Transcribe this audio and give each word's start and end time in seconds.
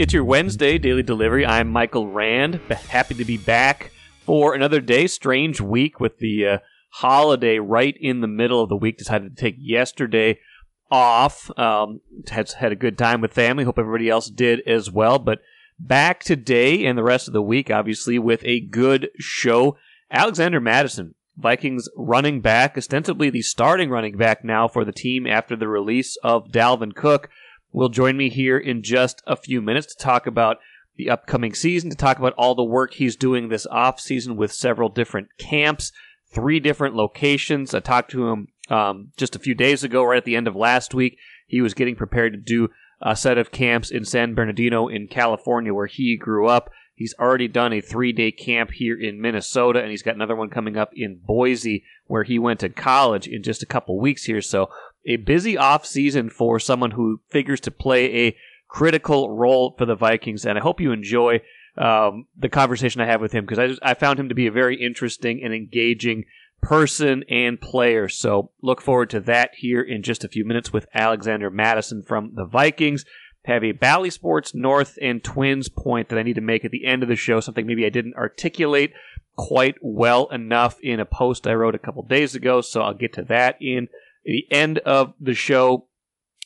It's 0.00 0.14
your 0.14 0.24
Wednesday 0.24 0.78
daily 0.78 1.02
delivery. 1.02 1.44
I'm 1.44 1.68
Michael 1.68 2.10
Rand. 2.10 2.54
Happy 2.88 3.12
to 3.16 3.24
be 3.26 3.36
back 3.36 3.92
for 4.24 4.54
another 4.54 4.80
day. 4.80 5.06
Strange 5.06 5.60
week 5.60 6.00
with 6.00 6.16
the 6.16 6.46
uh, 6.46 6.58
holiday 6.88 7.58
right 7.58 7.94
in 8.00 8.22
the 8.22 8.26
middle 8.26 8.62
of 8.62 8.70
the 8.70 8.78
week. 8.78 8.96
Decided 8.96 9.36
to 9.36 9.38
take 9.38 9.56
yesterday 9.58 10.38
off. 10.90 11.50
Um, 11.58 12.00
had 12.30 12.50
had 12.52 12.72
a 12.72 12.76
good 12.76 12.96
time 12.96 13.20
with 13.20 13.34
family. 13.34 13.64
Hope 13.64 13.78
everybody 13.78 14.08
else 14.08 14.30
did 14.30 14.66
as 14.66 14.90
well. 14.90 15.18
But 15.18 15.42
back 15.78 16.24
today 16.24 16.86
and 16.86 16.96
the 16.96 17.02
rest 17.02 17.28
of 17.28 17.34
the 17.34 17.42
week, 17.42 17.70
obviously, 17.70 18.18
with 18.18 18.42
a 18.46 18.60
good 18.60 19.10
show. 19.18 19.76
Alexander 20.10 20.60
Mattison, 20.60 21.14
Vikings 21.36 21.90
running 21.94 22.40
back, 22.40 22.78
ostensibly 22.78 23.28
the 23.28 23.42
starting 23.42 23.90
running 23.90 24.16
back 24.16 24.44
now 24.44 24.66
for 24.66 24.82
the 24.82 24.92
team 24.92 25.26
after 25.26 25.56
the 25.56 25.68
release 25.68 26.16
of 26.24 26.48
Dalvin 26.48 26.94
Cook 26.94 27.28
will 27.72 27.88
join 27.88 28.16
me 28.16 28.28
here 28.28 28.58
in 28.58 28.82
just 28.82 29.22
a 29.26 29.36
few 29.36 29.60
minutes 29.60 29.94
to 29.94 30.02
talk 30.02 30.26
about 30.26 30.58
the 30.96 31.10
upcoming 31.10 31.54
season, 31.54 31.90
to 31.90 31.96
talk 31.96 32.18
about 32.18 32.34
all 32.36 32.54
the 32.54 32.64
work 32.64 32.94
he's 32.94 33.16
doing 33.16 33.48
this 33.48 33.66
off 33.66 34.00
season 34.00 34.36
with 34.36 34.52
several 34.52 34.88
different 34.88 35.28
camps, 35.38 35.92
three 36.32 36.60
different 36.60 36.94
locations. 36.94 37.74
I 37.74 37.80
talked 37.80 38.10
to 38.12 38.28
him 38.28 38.48
um, 38.68 39.12
just 39.16 39.34
a 39.34 39.40
few 39.40 39.54
days 39.54 39.82
ago, 39.82 40.04
right 40.04 40.18
at 40.18 40.24
the 40.24 40.36
end 40.36 40.46
of 40.46 40.56
last 40.56 40.94
week. 40.94 41.18
He 41.46 41.60
was 41.60 41.74
getting 41.74 41.96
prepared 41.96 42.32
to 42.32 42.38
do 42.38 42.68
a 43.02 43.16
set 43.16 43.38
of 43.38 43.50
camps 43.50 43.90
in 43.90 44.04
San 44.04 44.34
Bernardino 44.34 44.88
in 44.88 45.08
California, 45.08 45.72
where 45.72 45.86
he 45.86 46.16
grew 46.16 46.46
up. 46.46 46.70
He's 47.00 47.14
already 47.18 47.48
done 47.48 47.72
a 47.72 47.80
three 47.80 48.12
day 48.12 48.30
camp 48.30 48.72
here 48.72 48.94
in 48.94 49.22
Minnesota, 49.22 49.80
and 49.80 49.90
he's 49.90 50.02
got 50.02 50.16
another 50.16 50.36
one 50.36 50.50
coming 50.50 50.76
up 50.76 50.90
in 50.94 51.18
Boise, 51.24 51.82
where 52.04 52.24
he 52.24 52.38
went 52.38 52.60
to 52.60 52.68
college 52.68 53.26
in 53.26 53.42
just 53.42 53.62
a 53.62 53.66
couple 53.66 53.98
weeks 53.98 54.24
here. 54.24 54.42
So 54.42 54.68
a 55.06 55.16
busy 55.16 55.56
off 55.56 55.86
season 55.86 56.28
for 56.28 56.60
someone 56.60 56.90
who 56.90 57.22
figures 57.30 57.58
to 57.60 57.70
play 57.70 58.26
a 58.26 58.36
critical 58.68 59.34
role 59.34 59.74
for 59.78 59.86
the 59.86 59.94
Vikings. 59.94 60.44
And 60.44 60.58
I 60.58 60.60
hope 60.60 60.78
you 60.78 60.92
enjoy 60.92 61.40
um, 61.78 62.26
the 62.36 62.50
conversation 62.50 63.00
I 63.00 63.06
have 63.06 63.22
with 63.22 63.32
him 63.32 63.46
because 63.46 63.78
I, 63.82 63.92
I 63.92 63.94
found 63.94 64.20
him 64.20 64.28
to 64.28 64.34
be 64.34 64.46
a 64.46 64.52
very 64.52 64.76
interesting 64.76 65.40
and 65.42 65.54
engaging 65.54 66.26
person 66.60 67.24
and 67.30 67.58
player. 67.58 68.10
So 68.10 68.50
look 68.60 68.82
forward 68.82 69.08
to 69.08 69.20
that 69.20 69.52
here 69.54 69.80
in 69.80 70.02
just 70.02 70.22
a 70.22 70.28
few 70.28 70.44
minutes 70.44 70.70
with 70.70 70.86
Alexander 70.92 71.50
Mattison 71.50 72.02
from 72.02 72.32
the 72.34 72.44
Vikings. 72.44 73.06
Have 73.44 73.64
a 73.64 73.72
Bally 73.72 74.10
Sports 74.10 74.54
North 74.54 74.98
and 75.00 75.24
Twins 75.24 75.68
point 75.68 76.08
that 76.08 76.18
I 76.18 76.22
need 76.22 76.34
to 76.34 76.40
make 76.40 76.64
at 76.64 76.70
the 76.70 76.84
end 76.84 77.02
of 77.02 77.08
the 77.08 77.16
show, 77.16 77.40
something 77.40 77.66
maybe 77.66 77.86
I 77.86 77.90
didn't 77.90 78.14
articulate 78.14 78.92
quite 79.36 79.76
well 79.80 80.26
enough 80.28 80.78
in 80.80 81.00
a 81.00 81.06
post 81.06 81.46
I 81.46 81.54
wrote 81.54 81.74
a 81.74 81.78
couple 81.78 82.02
days 82.02 82.34
ago. 82.34 82.60
So 82.60 82.82
I'll 82.82 82.94
get 82.94 83.14
to 83.14 83.22
that 83.22 83.56
in 83.60 83.88
the 84.24 84.46
end 84.50 84.78
of 84.80 85.14
the 85.18 85.34
show. 85.34 85.86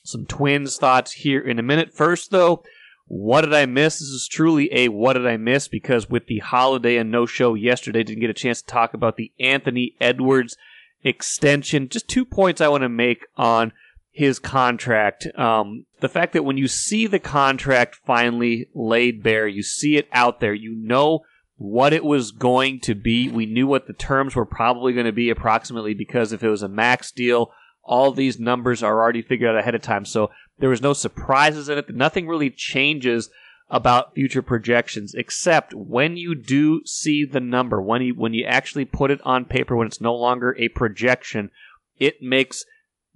Some 0.05 0.27
Twins 0.27 0.77
thoughts 0.77 1.13
here 1.13 1.41
in 1.41 1.59
a 1.59 1.63
minute. 1.63 1.93
First, 1.93 2.31
though, 2.31 2.63
what 3.07 3.43
did 3.43 3.55
I 3.55 3.67
miss? 3.67 3.99
This 3.99 4.09
is 4.09 4.29
truly 4.29 4.69
a 4.73 4.89
what 4.89 5.15
did 5.15 5.27
I 5.27 5.37
miss 5.37 5.67
because 5.67 6.09
with 6.09 6.27
the 6.27 6.39
holiday 6.39 6.97
and 6.97 7.11
no 7.11 7.27
show 7.27 7.55
yesterday, 7.55 8.03
didn't 8.03 8.21
get 8.21 8.31
a 8.31 8.35
chance 8.35 8.61
to 8.61 8.67
talk 8.67 8.95
about 8.95 9.17
the 9.17 9.33
Anthony 9.41 9.95
Edwards 10.01 10.57
extension. 11.03 11.89
Just 11.89 12.09
two 12.09 12.25
points 12.25 12.61
I 12.61 12.69
want 12.69 12.83
to 12.83 12.89
make 12.89 13.27
on 13.37 13.73
his 14.15 14.39
contract. 14.39 15.27
Um, 15.37 15.87
the 16.01 16.09
fact 16.09 16.33
that 16.33 16.45
when 16.45 16.57
you 16.57 16.69
see 16.69 17.07
the 17.07 17.19
contract 17.19 17.99
finally 18.07 18.69
laid 18.75 19.23
bare, 19.23 19.49
you 19.49 19.63
see 19.63 19.97
it 19.97 20.09
out 20.13 20.41
there, 20.41 20.55
you 20.55 20.75
know 20.75 21.21
what 21.57 21.93
it 21.93 22.05
was 22.05 22.31
going 22.33 22.81
to 22.81 22.95
be. 22.95 23.29
We 23.29 23.47
knew 23.47 23.67
what 23.67 23.87
the 23.87 23.93
terms 23.93 24.35
were 24.35 24.47
probably 24.47 24.93
going 24.93 25.07
to 25.07 25.13
be 25.13 25.31
approximately 25.31 25.95
because 25.95 26.33
if 26.33 26.43
it 26.43 26.49
was 26.49 26.63
a 26.63 26.69
max 26.69 27.11
deal 27.11 27.53
all 27.85 28.13
these 28.13 28.41
numbers 28.41 28.83
are 28.83 29.01
already 29.01 29.23
figured 29.23 29.51
out 29.51 29.59
ahead 29.59 29.75
of 29.75 29.83
time. 29.83 30.05
So 30.05 30.31
there 30.59 30.71
was 30.71 30.83
no 30.83 30.93
surprises 30.93 31.69
in 31.69 31.79
it. 31.79 31.95
Nothing 31.95 32.27
really 32.27 32.51
changes 32.51 33.31
about 33.71 34.15
future 34.15 34.43
projections, 34.43 35.15
except 35.15 35.75
when 35.75 36.17
you 36.17 36.35
do 36.35 36.83
see 36.85 37.25
the 37.25 37.41
number, 37.41 37.81
when 37.81 38.03
you 38.03 38.15
when 38.15 38.35
you 38.35 38.45
actually 38.45 38.85
put 38.85 39.11
it 39.11 39.21
on 39.25 39.45
paper, 39.45 39.75
when 39.75 39.87
it's 39.87 40.01
no 40.01 40.15
longer 40.15 40.55
a 40.59 40.69
projection, 40.69 41.51
it 41.99 42.23
makes 42.23 42.65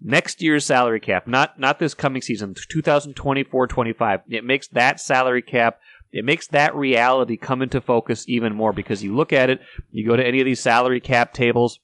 next 0.00 0.42
year's 0.42 0.64
salary 0.64 1.00
cap, 1.00 1.26
not 1.26 1.58
not 1.58 1.78
this 1.78 1.94
coming 1.94 2.22
season, 2.22 2.54
2024-25. 2.54 4.22
It 4.28 4.44
makes 4.44 4.68
that 4.68 5.00
salary 5.00 5.42
cap, 5.42 5.80
it 6.12 6.24
makes 6.24 6.46
that 6.48 6.74
reality 6.74 7.36
come 7.36 7.62
into 7.62 7.80
focus 7.80 8.24
even 8.28 8.54
more 8.54 8.72
because 8.72 9.02
you 9.02 9.14
look 9.14 9.32
at 9.32 9.50
it, 9.50 9.60
you 9.90 10.06
go 10.06 10.16
to 10.16 10.26
any 10.26 10.40
of 10.40 10.46
these 10.46 10.60
salary 10.60 11.00
cap 11.00 11.32
tables, 11.32 11.80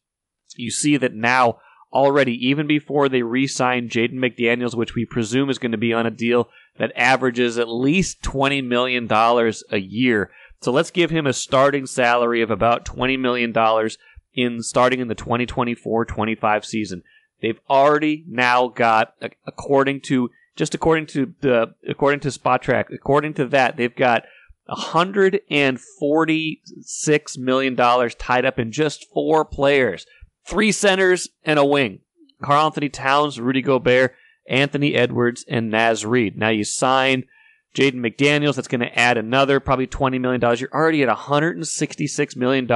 you 0.57 0.71
see 0.71 0.97
that 0.97 1.15
now 1.15 1.59
already, 1.93 2.35
even 2.47 2.67
before 2.67 3.09
they 3.09 3.23
re 3.23 3.47
signed 3.47 3.91
Jaden 3.91 4.15
McDaniels, 4.15 4.75
which 4.75 4.95
we 4.95 5.07
presume 5.07 5.49
is 5.49 5.59
going 5.59 5.73
to 5.73 5.79
be 5.79 5.93
on 5.93 6.07
a 6.07 6.11
deal 6.11 6.49
that 6.79 6.93
averages 6.97 7.57
at 7.57 7.69
least 7.69 8.21
$20 8.23 8.67
million 8.67 9.09
a 9.11 9.79
year. 9.79 10.31
So 10.61 10.73
let's 10.73 10.91
give 10.91 11.11
him 11.11 11.27
a 11.27 11.33
starting 11.33 11.87
salary 11.87 12.43
of 12.43 12.51
about 12.51 12.85
$20 12.85 13.19
million 13.19 13.55
in 14.35 14.63
starting 14.63 15.01
in 15.01 15.09
the 15.09 15.15
2024-25 15.15 16.65
season. 16.65 17.03
They've 17.41 17.61
already 17.69 18.25
now 18.27 18.69
got, 18.69 19.15
according 19.47 20.01
to 20.03 20.31
just 20.57 20.75
according 20.75 21.07
to 21.07 21.35
the 21.41 21.75
according 21.87 22.21
to 22.21 22.29
Spotrac, 22.29 22.93
according 22.93 23.35
to 23.35 23.47
that, 23.47 23.77
they've 23.77 23.95
got 23.95 24.25
146 24.67 27.39
million 27.39 27.75
dollars 27.75 28.15
tied 28.15 28.47
up 28.47 28.59
in 28.59 28.73
just 28.73 29.07
four 29.13 29.45
players 29.45 30.07
three 30.47 30.73
centers 30.73 31.29
and 31.45 31.59
a 31.59 31.65
wing. 31.65 32.01
Karl-Anthony 32.43 32.89
Towns, 32.89 33.41
Rudy 33.41 33.63
Gobert, 33.63 34.15
Anthony 34.49 34.95
Edwards, 34.95 35.45
and 35.49 35.71
Naz 35.71 36.05
Reid. 36.05 36.37
Now 36.37 36.51
you 36.51 36.65
sign 36.65 37.25
Jaden 37.75 37.95
McDaniels. 37.95 38.57
That's 38.57 38.69
going 38.69 38.83
to 38.83 38.99
add 38.99 39.17
another 39.17 39.61
probably 39.61 39.87
$20 39.87 40.21
million. 40.21 40.41
You're 40.59 40.73
already 40.73 41.03
at 41.03 41.09
$166 41.09 42.37
million 42.37 42.69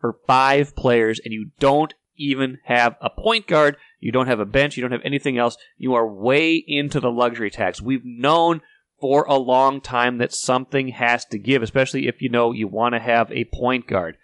for 0.00 0.16
five 0.26 0.74
players, 0.74 1.20
and 1.22 1.32
you 1.32 1.50
don't 1.58 1.92
even 2.16 2.58
have 2.64 2.96
a 3.00 3.10
point 3.10 3.46
guard. 3.46 3.76
You 4.02 4.10
don't 4.10 4.26
have 4.26 4.40
a 4.40 4.44
bench. 4.44 4.76
You 4.76 4.82
don't 4.82 4.92
have 4.92 5.00
anything 5.04 5.38
else. 5.38 5.56
You 5.78 5.94
are 5.94 6.06
way 6.06 6.56
into 6.56 6.98
the 6.98 7.10
luxury 7.10 7.50
tax. 7.50 7.80
We've 7.80 8.04
known 8.04 8.60
for 9.00 9.24
a 9.24 9.36
long 9.36 9.80
time 9.80 10.18
that 10.18 10.34
something 10.34 10.88
has 10.88 11.24
to 11.26 11.38
give, 11.38 11.62
especially 11.62 12.08
if 12.08 12.20
you 12.20 12.28
know 12.28 12.52
you 12.52 12.66
want 12.66 12.94
to 12.94 13.00
have 13.00 13.30
a 13.30 13.44
point 13.44 13.86
guard. 13.86 14.16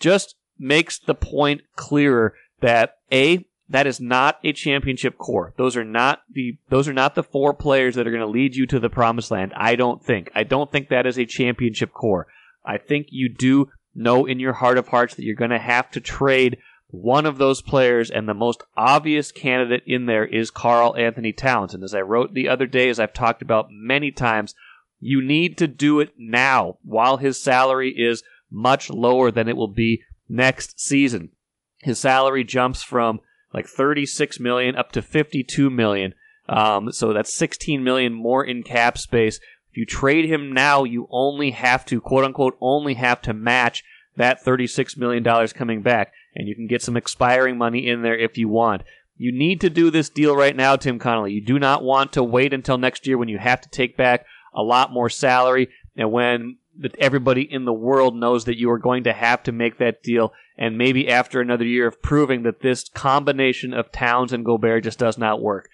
Just 0.00 0.34
makes 0.58 0.98
the 0.98 1.14
point 1.14 1.62
clearer 1.76 2.34
that 2.60 2.96
a 3.12 3.46
that 3.68 3.86
is 3.86 4.00
not 4.00 4.38
a 4.44 4.52
championship 4.52 5.16
core. 5.18 5.54
Those 5.56 5.76
are 5.76 5.84
not 5.84 6.22
the 6.30 6.58
those 6.68 6.88
are 6.88 6.92
not 6.92 7.14
the 7.14 7.22
four 7.22 7.54
players 7.54 7.94
that 7.94 8.06
are 8.06 8.10
going 8.10 8.20
to 8.20 8.26
lead 8.26 8.56
you 8.56 8.66
to 8.66 8.80
the 8.80 8.90
promised 8.90 9.30
land. 9.30 9.52
I 9.56 9.76
don't 9.76 10.04
think. 10.04 10.30
I 10.34 10.42
don't 10.42 10.70
think 10.70 10.88
that 10.88 11.06
is 11.06 11.18
a 11.18 11.26
championship 11.26 11.92
core. 11.92 12.26
I 12.64 12.78
think 12.78 13.06
you 13.10 13.28
do 13.28 13.70
know 13.94 14.26
in 14.26 14.40
your 14.40 14.54
heart 14.54 14.78
of 14.78 14.88
hearts 14.88 15.14
that 15.14 15.24
you're 15.24 15.34
going 15.36 15.50
to 15.50 15.58
have 15.58 15.90
to 15.92 16.00
trade 16.00 16.58
one 16.92 17.24
of 17.24 17.38
those 17.38 17.62
players, 17.62 18.10
and 18.10 18.28
the 18.28 18.34
most 18.34 18.62
obvious 18.76 19.32
candidate 19.32 19.82
in 19.86 20.04
there 20.04 20.26
is 20.26 20.50
Karl-Anthony 20.50 21.32
Towns. 21.32 21.72
And 21.72 21.82
as 21.82 21.94
I 21.94 22.02
wrote 22.02 22.34
the 22.34 22.50
other 22.50 22.66
day, 22.66 22.90
as 22.90 23.00
I've 23.00 23.14
talked 23.14 23.40
about 23.40 23.70
many 23.70 24.10
times, 24.10 24.54
you 25.00 25.22
need 25.22 25.56
to 25.58 25.66
do 25.66 26.00
it 26.00 26.12
now 26.18 26.76
while 26.84 27.16
his 27.16 27.42
salary 27.42 27.94
is 27.96 28.22
much 28.50 28.90
lower 28.90 29.30
than 29.30 29.48
it 29.48 29.56
will 29.56 29.72
be 29.72 30.02
next 30.28 30.78
season. 30.78 31.30
His 31.78 31.98
salary 31.98 32.44
jumps 32.44 32.82
from 32.82 33.20
like 33.54 33.66
36 33.66 34.38
million 34.38 34.76
up 34.76 34.92
to 34.92 35.00
52 35.00 35.70
million. 35.70 36.12
Um, 36.46 36.92
so 36.92 37.14
that's 37.14 37.34
16 37.34 37.82
million 37.82 38.12
more 38.12 38.44
in 38.44 38.62
cap 38.62 38.98
space. 38.98 39.40
If 39.70 39.78
you 39.78 39.86
trade 39.86 40.26
him 40.26 40.52
now, 40.52 40.84
you 40.84 41.08
only 41.10 41.52
have 41.52 41.86
to, 41.86 42.02
quote 42.02 42.24
unquote, 42.24 42.58
only 42.60 42.94
have 42.94 43.22
to 43.22 43.32
match 43.32 43.82
that 44.16 44.44
$36 44.44 44.98
million 44.98 45.24
coming 45.48 45.80
back. 45.80 46.12
And 46.34 46.48
you 46.48 46.54
can 46.54 46.66
get 46.66 46.82
some 46.82 46.96
expiring 46.96 47.58
money 47.58 47.88
in 47.88 48.02
there 48.02 48.16
if 48.16 48.38
you 48.38 48.48
want. 48.48 48.82
You 49.16 49.32
need 49.32 49.60
to 49.60 49.70
do 49.70 49.90
this 49.90 50.08
deal 50.08 50.34
right 50.34 50.56
now, 50.56 50.76
Tim 50.76 50.98
Connelly. 50.98 51.32
You 51.32 51.44
do 51.44 51.58
not 51.58 51.84
want 51.84 52.12
to 52.14 52.24
wait 52.24 52.52
until 52.52 52.78
next 52.78 53.06
year 53.06 53.18
when 53.18 53.28
you 53.28 53.38
have 53.38 53.60
to 53.60 53.68
take 53.68 53.96
back 53.96 54.24
a 54.54 54.62
lot 54.62 54.92
more 54.92 55.08
salary 55.08 55.68
and 55.96 56.10
when 56.10 56.56
that 56.78 56.96
everybody 56.98 57.42
in 57.42 57.64
the 57.66 57.72
world 57.72 58.16
knows 58.16 58.46
that 58.46 58.58
you 58.58 58.70
are 58.70 58.78
going 58.78 59.04
to 59.04 59.12
have 59.12 59.42
to 59.42 59.52
make 59.52 59.78
that 59.78 60.02
deal. 60.02 60.32
And 60.56 60.78
maybe 60.78 61.08
after 61.08 61.40
another 61.40 61.64
year 61.64 61.86
of 61.86 62.02
proving 62.02 62.42
that 62.44 62.60
this 62.60 62.88
combination 62.88 63.74
of 63.74 63.92
Towns 63.92 64.32
and 64.32 64.44
Gobert 64.44 64.84
just 64.84 64.98
does 64.98 65.18
not 65.18 65.42
work. 65.42 65.68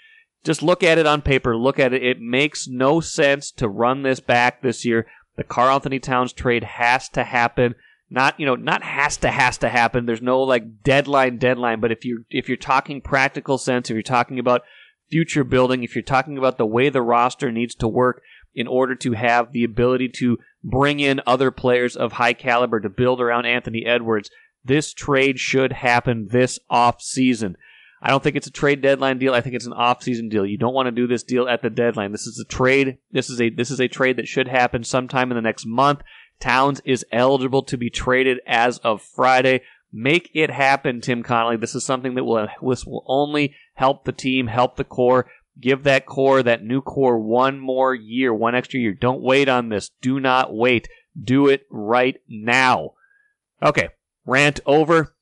Just 0.44 0.62
look 0.62 0.82
at 0.82 0.98
it 0.98 1.06
on 1.06 1.22
paper. 1.22 1.56
Look 1.56 1.78
at 1.78 1.92
it. 1.92 2.02
It 2.02 2.20
makes 2.20 2.68
no 2.68 3.00
sense 3.00 3.50
to 3.52 3.68
run 3.68 4.02
this 4.02 4.20
back 4.20 4.62
this 4.62 4.84
year. 4.84 5.06
The 5.36 5.44
Karl-Anthony 5.44 6.00
Towns 6.00 6.32
trade 6.32 6.64
has 6.64 7.08
to 7.10 7.24
happen. 7.24 7.74
Not, 8.10 8.40
you 8.40 8.46
know, 8.46 8.54
not 8.54 8.82
has 8.82 9.18
to 9.18 9.30
has 9.30 9.58
to 9.58 9.68
happen. 9.68 10.06
There's 10.06 10.22
no 10.22 10.40
like 10.40 10.82
deadline 10.82 11.38
deadline, 11.38 11.80
but 11.80 11.92
if 11.92 12.04
you 12.04 12.24
if 12.30 12.48
you're 12.48 12.56
talking 12.56 13.02
practical 13.02 13.58
sense, 13.58 13.90
if 13.90 13.94
you're 13.94 14.02
talking 14.02 14.38
about 14.38 14.62
future 15.10 15.44
building, 15.44 15.82
if 15.82 15.94
you're 15.94 16.02
talking 16.02 16.38
about 16.38 16.56
the 16.56 16.66
way 16.66 16.88
the 16.88 17.02
roster 17.02 17.52
needs 17.52 17.74
to 17.76 17.88
work 17.88 18.22
in 18.54 18.66
order 18.66 18.94
to 18.94 19.12
have 19.12 19.52
the 19.52 19.64
ability 19.64 20.08
to 20.08 20.38
bring 20.64 21.00
in 21.00 21.20
other 21.26 21.50
players 21.50 21.96
of 21.96 22.12
high 22.12 22.32
caliber 22.32 22.80
to 22.80 22.88
build 22.88 23.20
around 23.20 23.44
Anthony 23.44 23.84
Edwards. 23.84 24.30
This 24.64 24.92
trade 24.92 25.38
should 25.38 25.72
happen 25.72 26.28
this 26.30 26.58
off 26.68 27.00
season. 27.00 27.56
I 28.00 28.10
don't 28.10 28.22
think 28.22 28.36
it's 28.36 28.46
a 28.46 28.52
trade 28.52 28.80
deadline 28.80 29.18
deal. 29.18 29.34
I 29.34 29.40
think 29.40 29.56
it's 29.56 29.66
an 29.66 29.72
off-season 29.72 30.28
deal. 30.28 30.46
You 30.46 30.56
don't 30.56 30.74
want 30.74 30.86
to 30.86 30.92
do 30.92 31.06
this 31.06 31.24
deal 31.24 31.48
at 31.48 31.62
the 31.62 31.70
deadline. 31.70 32.12
This 32.12 32.26
is 32.26 32.38
a 32.38 32.44
trade. 32.44 32.98
This 33.10 33.28
is 33.28 33.40
a 33.40 33.50
this 33.50 33.70
is 33.70 33.80
a 33.80 33.88
trade 33.88 34.16
that 34.16 34.28
should 34.28 34.48
happen 34.48 34.84
sometime 34.84 35.30
in 35.30 35.36
the 35.36 35.42
next 35.42 35.66
month. 35.66 36.02
Towns 36.40 36.80
is 36.84 37.04
eligible 37.10 37.62
to 37.64 37.76
be 37.76 37.90
traded 37.90 38.38
as 38.46 38.78
of 38.78 39.02
Friday. 39.02 39.62
Make 39.92 40.30
it 40.34 40.50
happen, 40.50 41.00
Tim 41.00 41.22
Connelly. 41.22 41.56
This 41.56 41.74
is 41.74 41.84
something 41.84 42.14
that 42.14 42.24
will 42.24 42.48
this 42.62 42.84
will 42.84 43.04
only 43.06 43.54
help 43.74 44.04
the 44.04 44.12
team, 44.12 44.46
help 44.46 44.76
the 44.76 44.84
core. 44.84 45.30
Give 45.60 45.82
that 45.84 46.06
core, 46.06 46.42
that 46.42 46.62
new 46.62 46.80
core, 46.80 47.18
one 47.18 47.58
more 47.58 47.92
year, 47.94 48.32
one 48.32 48.54
extra 48.54 48.78
year. 48.78 48.94
Don't 48.94 49.22
wait 49.22 49.48
on 49.48 49.70
this. 49.70 49.90
Do 50.00 50.20
not 50.20 50.54
wait. 50.54 50.88
Do 51.20 51.48
it 51.48 51.62
right 51.70 52.16
now. 52.28 52.90
Okay, 53.60 53.88
rant 54.24 54.60
over. 54.66 55.16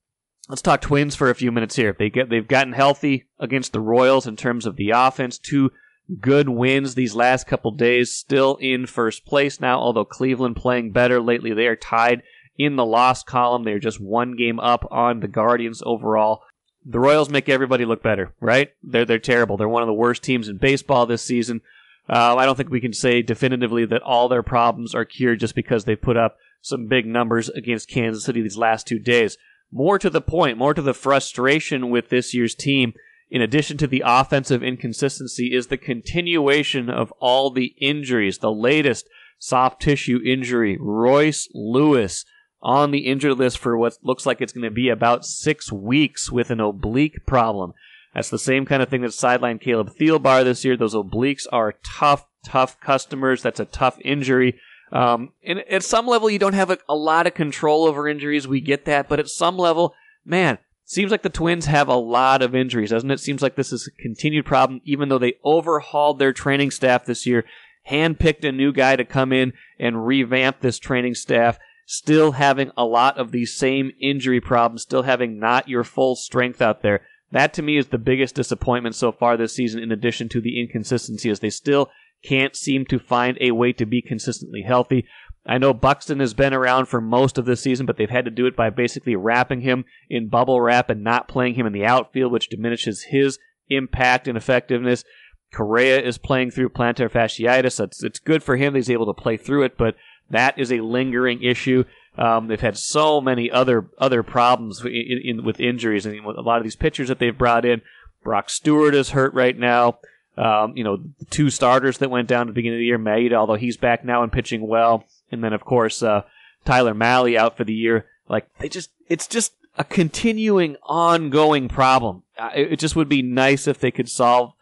Let's 0.49 0.63
talk 0.63 0.81
Twins 0.81 1.17
for 1.17 1.31
a 1.31 1.35
few 1.35 1.51
minutes 1.51 1.77
here. 1.77 1.97
They 1.99 2.11
get 2.11 2.29
they've 2.29 2.47
gotten 2.47 2.75
healthy 2.75 3.29
against 3.39 3.73
the 3.73 3.81
Royals 3.81 4.27
in 4.27 4.37
terms 4.37 4.67
of 4.67 4.77
the 4.77 4.91
offense. 4.91 5.39
Two 5.39 5.71
good 6.21 6.49
wins 6.49 6.95
these 6.95 7.15
last 7.15 7.47
couple 7.47 7.71
days. 7.73 8.13
Still 8.13 8.57
in 8.61 8.87
first 8.87 9.25
place 9.25 9.61
now, 9.61 9.79
although 9.79 10.05
Cleveland 10.05 10.57
playing 10.57 10.93
better 10.93 11.21
lately. 11.21 11.53
They 11.53 11.67
are 11.67 11.77
tied 11.77 12.23
in 12.59 12.77
the 12.77 12.85
loss 12.85 13.23
column. 13.23 13.65
They're 13.65 13.79
just 13.79 14.01
one 14.01 14.37
game 14.37 14.61
up 14.61 14.87
on 14.91 15.21
the 15.21 15.29
Guardians 15.29 15.83
overall. 15.85 16.43
The 16.85 17.01
Royals 17.01 17.31
make 17.31 17.49
everybody 17.49 17.85
look 17.85 18.03
better, 18.03 18.33
right? 18.41 18.71
They're 18.83 19.05
they're 19.05 19.19
terrible. 19.19 19.57
They're 19.57 19.69
one 19.69 19.83
of 19.83 19.89
the 19.89 19.93
worst 19.95 20.23
teams 20.23 20.49
in 20.49 20.59
baseball 20.59 21.07
this 21.07 21.23
season. 21.23 21.61
Uh, 22.09 22.37
I 22.37 22.47
don't 22.47 22.57
think 22.57 22.71
we 22.71 22.81
can 22.81 22.93
say 22.93 23.23
definitively 23.23 23.85
that 23.87 24.03
all 24.03 24.29
their 24.29 24.45
problems 24.45 24.95
are 24.95 25.05
cured 25.05 25.41
just 25.41 25.57
because 25.57 25.85
they 25.85 25.97
put 25.97 26.17
up 26.17 26.37
some 26.61 26.87
big 26.87 27.07
numbers 27.07 27.49
against 27.49 27.91
Kansas 27.91 28.25
City 28.25 28.43
these 28.43 28.57
last 28.57 28.87
two 28.87 29.01
days. 29.01 29.37
More 29.73 29.99
to 29.99 30.09
the 30.09 30.21
point, 30.21 30.59
more 30.59 30.75
to 30.75 30.83
the 30.83 30.95
frustration 30.95 31.91
with 31.91 32.09
this 32.09 32.33
year's 32.33 32.55
team, 32.55 32.95
in 33.31 33.43
addition 33.43 33.77
to 33.79 33.87
the 33.87 34.03
offensive 34.05 34.63
inconsistency, 34.63 35.55
is 35.55 35.67
the 35.67 35.77
continuation 35.77 36.89
of 36.89 37.13
all 37.19 37.51
the 37.51 37.75
injuries. 37.81 38.39
The 38.39 38.53
latest 38.53 39.09
soft 39.39 39.83
tissue 39.83 40.21
injury, 40.25 40.77
Royce 40.81 41.49
Lewis 41.55 42.25
on 42.63 42.91
the 42.91 43.07
injured 43.07 43.39
list 43.39 43.59
for 43.59 43.77
what 43.77 43.97
looks 44.03 44.27
like 44.27 44.41
it's 44.41 44.53
going 44.53 44.65
to 44.65 44.71
be 44.71 44.89
about 44.89 45.25
six 45.25 45.71
weeks 45.71 46.31
with 46.31 46.51
an 46.51 46.61
oblique 46.61 47.27
problem. 47.27 47.73
That's 48.15 48.31
the 48.31 48.39
same 48.39 48.65
kind 48.65 48.83
of 48.83 48.89
thing 48.89 49.03
that 49.03 49.11
sidelined 49.11 49.61
Caleb 49.61 49.91
Thielbar 49.95 50.43
this 50.43 50.65
year. 50.65 50.77
Those 50.77 50.95
obliques 50.95 51.47
are 51.53 51.75
tough, 51.85 52.27
tough 52.45 52.81
customers. 52.81 53.43
That's 53.43 53.61
a 53.61 53.67
tough 53.67 53.99
injury. 54.03 54.59
Um, 54.91 55.33
and 55.45 55.61
at 55.71 55.83
some 55.83 56.07
level, 56.07 56.31
you 56.31 56.39
don't 56.39 56.55
have 56.55 56.71
a, 56.71 56.79
a 56.89 56.95
lot 56.95 57.27
of 57.27 57.35
control 57.35 57.85
over 57.85 58.09
injuries. 58.09 58.49
We 58.49 58.61
get 58.61 58.87
that. 58.87 59.09
But 59.09 59.21
at 59.21 59.29
some 59.29 59.59
level, 59.59 59.95
man, 60.25 60.59
seems 60.87 61.11
like 61.11 61.23
the 61.23 61.29
Twins 61.29 61.67
have 61.67 61.89
a 61.89 61.95
lot 61.95 62.41
of 62.41 62.55
injuries, 62.55 62.91
doesn't 62.91 63.11
it? 63.11 63.21
Seems 63.21 63.43
like 63.43 63.57
this 63.57 63.73
is 63.73 63.87
a 63.87 64.03
continued 64.03 64.47
problem, 64.47 64.81
even 64.85 65.09
though 65.09 65.19
they 65.19 65.35
overhauled 65.45 66.19
their 66.19 66.33
training 66.33 66.71
staff 66.71 67.05
this 67.05 67.27
year, 67.27 67.45
handpicked 67.91 68.49
a 68.49 68.53
new 68.53 68.73
guy 68.73 68.97
to 68.97 69.05
come 69.05 69.33
in 69.33 69.53
and 69.79 70.07
revamp 70.07 70.61
this 70.61 70.79
training 70.79 71.15
staff 71.15 71.59
still 71.87 72.33
having 72.33 72.71
a 72.77 72.85
lot 72.85 73.17
of 73.17 73.31
these 73.31 73.57
same 73.57 73.93
injury 74.01 74.41
problems, 74.41 74.83
still 74.83 75.05
having 75.05 75.39
not 75.39 75.69
your 75.69 75.85
full 75.85 76.17
strength 76.17 76.61
out 76.61 76.83
there. 76.83 77.01
That 77.33 77.55
to 77.55 77.63
me 77.63 77.79
is 77.79 77.89
the 77.89 77.99
biggest 77.99 78.35
disappointment 78.35 78.95
so 78.95 79.13
far 79.13 79.37
this 79.37 79.55
season, 79.55 79.83
in 79.83 79.93
addition 79.93 80.29
to 80.31 80.41
the 80.41 80.61
inconsistency, 80.61 81.31
as 81.31 81.41
they 81.41 81.51
still 81.51 81.91
can't 82.25 82.57
seem 82.57 82.85
to 82.87 82.99
find 82.99 83.39
a 83.41 83.53
way 83.53 83.73
to 83.73 83.87
be 83.87 84.03
consistently 84.03 84.63
healthy. 84.63 85.07
I 85.47 85.59
know 85.59 85.73
Buxton 85.73 86.19
has 86.21 86.35
been 86.35 86.53
around 86.53 86.87
for 86.87 87.01
most 87.01 87.39
of 87.39 87.45
this 87.45 87.63
season, 87.63 87.87
but 87.87 87.97
they've 87.97 88.11
had 88.11 88.25
to 88.25 88.31
do 88.31 88.47
it 88.47 88.57
by 88.57 88.71
basically 88.71 89.15
wrapping 89.15 89.61
him 89.61 89.85
in 90.11 90.29
bubble 90.29 90.61
wrap 90.61 90.91
and 90.91 91.05
not 91.05 91.29
playing 91.29 91.55
him 91.55 91.67
in 91.67 91.73
the 91.73 91.85
outfield, 91.85 92.33
which 92.33 92.49
diminishes 92.49 93.05
his 93.11 93.39
impact 93.69 94.27
and 94.27 94.37
effectiveness. 94.37 95.05
Correa 95.53 96.01
is 96.01 96.19
playing 96.19 96.51
through 96.51 96.71
plantar 96.71 97.09
fasciitis. 97.09 97.83
It's, 97.83 98.03
it's 98.03 98.19
good 98.19 98.43
for 98.43 98.57
him 98.57 98.73
that 98.73 98.81
he's 98.81 98.91
able 98.91 99.07
to 99.07 99.23
play 99.23 99.37
through 99.37 99.63
it, 99.63 99.79
but 99.79 99.95
that 100.31 100.59
is 100.59 100.73
a 100.73 100.81
lingering 100.81 101.43
issue. 101.43 101.85
Um, 102.19 102.49
they've 102.49 102.61
had 102.61 102.77
so 102.77 103.21
many 103.21 103.51
other 103.51 103.89
other 103.99 104.23
problems 104.23 104.83
in, 104.85 105.21
in, 105.25 105.45
with 105.45 105.61
injuries, 105.61 106.07
and 106.07 106.19
a 106.25 106.41
lot 106.41 106.59
of 106.59 106.65
these 106.65 106.77
pitchers 106.77 107.09
that 107.09 107.19
they've 107.19 107.37
brought 107.37 107.65
in. 107.65 107.83
Brock 108.25 108.51
Stewart 108.51 108.95
is 108.95 109.11
hurt 109.11 109.35
right 109.35 109.57
now. 109.57 109.99
Um, 110.37 110.73
you 110.77 110.83
know, 110.85 110.97
the 110.97 111.25
two 111.27 111.51
starters 111.51 111.99
that 111.99 112.11
went 112.11 112.29
down 112.29 112.43
at 112.43 112.47
the 112.49 112.53
beginning 112.53 112.79
of 112.79 112.81
the 112.81 112.87
year, 112.87 112.99
Maeda, 112.99 113.35
although 113.35 113.55
he's 113.55 113.77
back 113.77 114.05
now 114.05 114.23
and 114.23 114.33
pitching 114.33 114.67
well, 114.67 115.05
and 115.31 115.43
then 115.43 115.53
of 115.53 115.65
course 115.65 116.03
uh, 116.03 116.23
Tyler 116.65 116.95
Mahle 116.95 117.37
out 117.37 117.57
for 117.57 117.65
the 117.65 117.75
year. 117.75 118.07
Like 118.29 118.49
they 118.59 118.69
just, 118.69 118.91
it's 119.09 119.27
just 119.27 119.53
a 119.77 119.85
continuing, 119.85 120.77
ongoing 120.83 121.69
problem. 121.69 122.23
Uh, 122.39 122.51
it, 122.55 122.73
it 122.73 122.79
just 122.79 122.97
would 122.97 123.09
be 123.09 123.23
nice 123.23 123.67
if 123.67 123.79
they 123.79 123.91
could 123.91 124.09
solve 124.09 124.53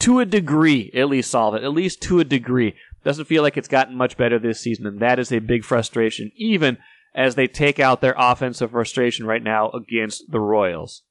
to 0.00 0.18
a 0.18 0.24
degree, 0.26 0.90
at 0.94 1.08
least 1.08 1.30
solve 1.30 1.54
it, 1.54 1.62
at 1.62 1.72
least 1.72 2.02
to 2.02 2.20
a 2.20 2.24
degree. 2.24 2.74
Doesn't 3.04 3.26
feel 3.26 3.42
like 3.42 3.56
it's 3.56 3.68
gotten 3.68 3.96
much 3.96 4.16
better 4.16 4.38
this 4.38 4.60
season, 4.60 4.86
and 4.86 5.00
that 5.00 5.18
is 5.18 5.32
a 5.32 5.40
big 5.40 5.64
frustration, 5.64 6.32
even 6.36 6.78
as 7.14 7.34
they 7.34 7.46
take 7.46 7.78
out 7.78 8.00
their 8.00 8.14
offensive 8.16 8.70
frustration 8.70 9.26
right 9.26 9.42
now 9.42 9.70
against 9.70 10.30
the 10.30 10.40
Royals. 10.40 11.02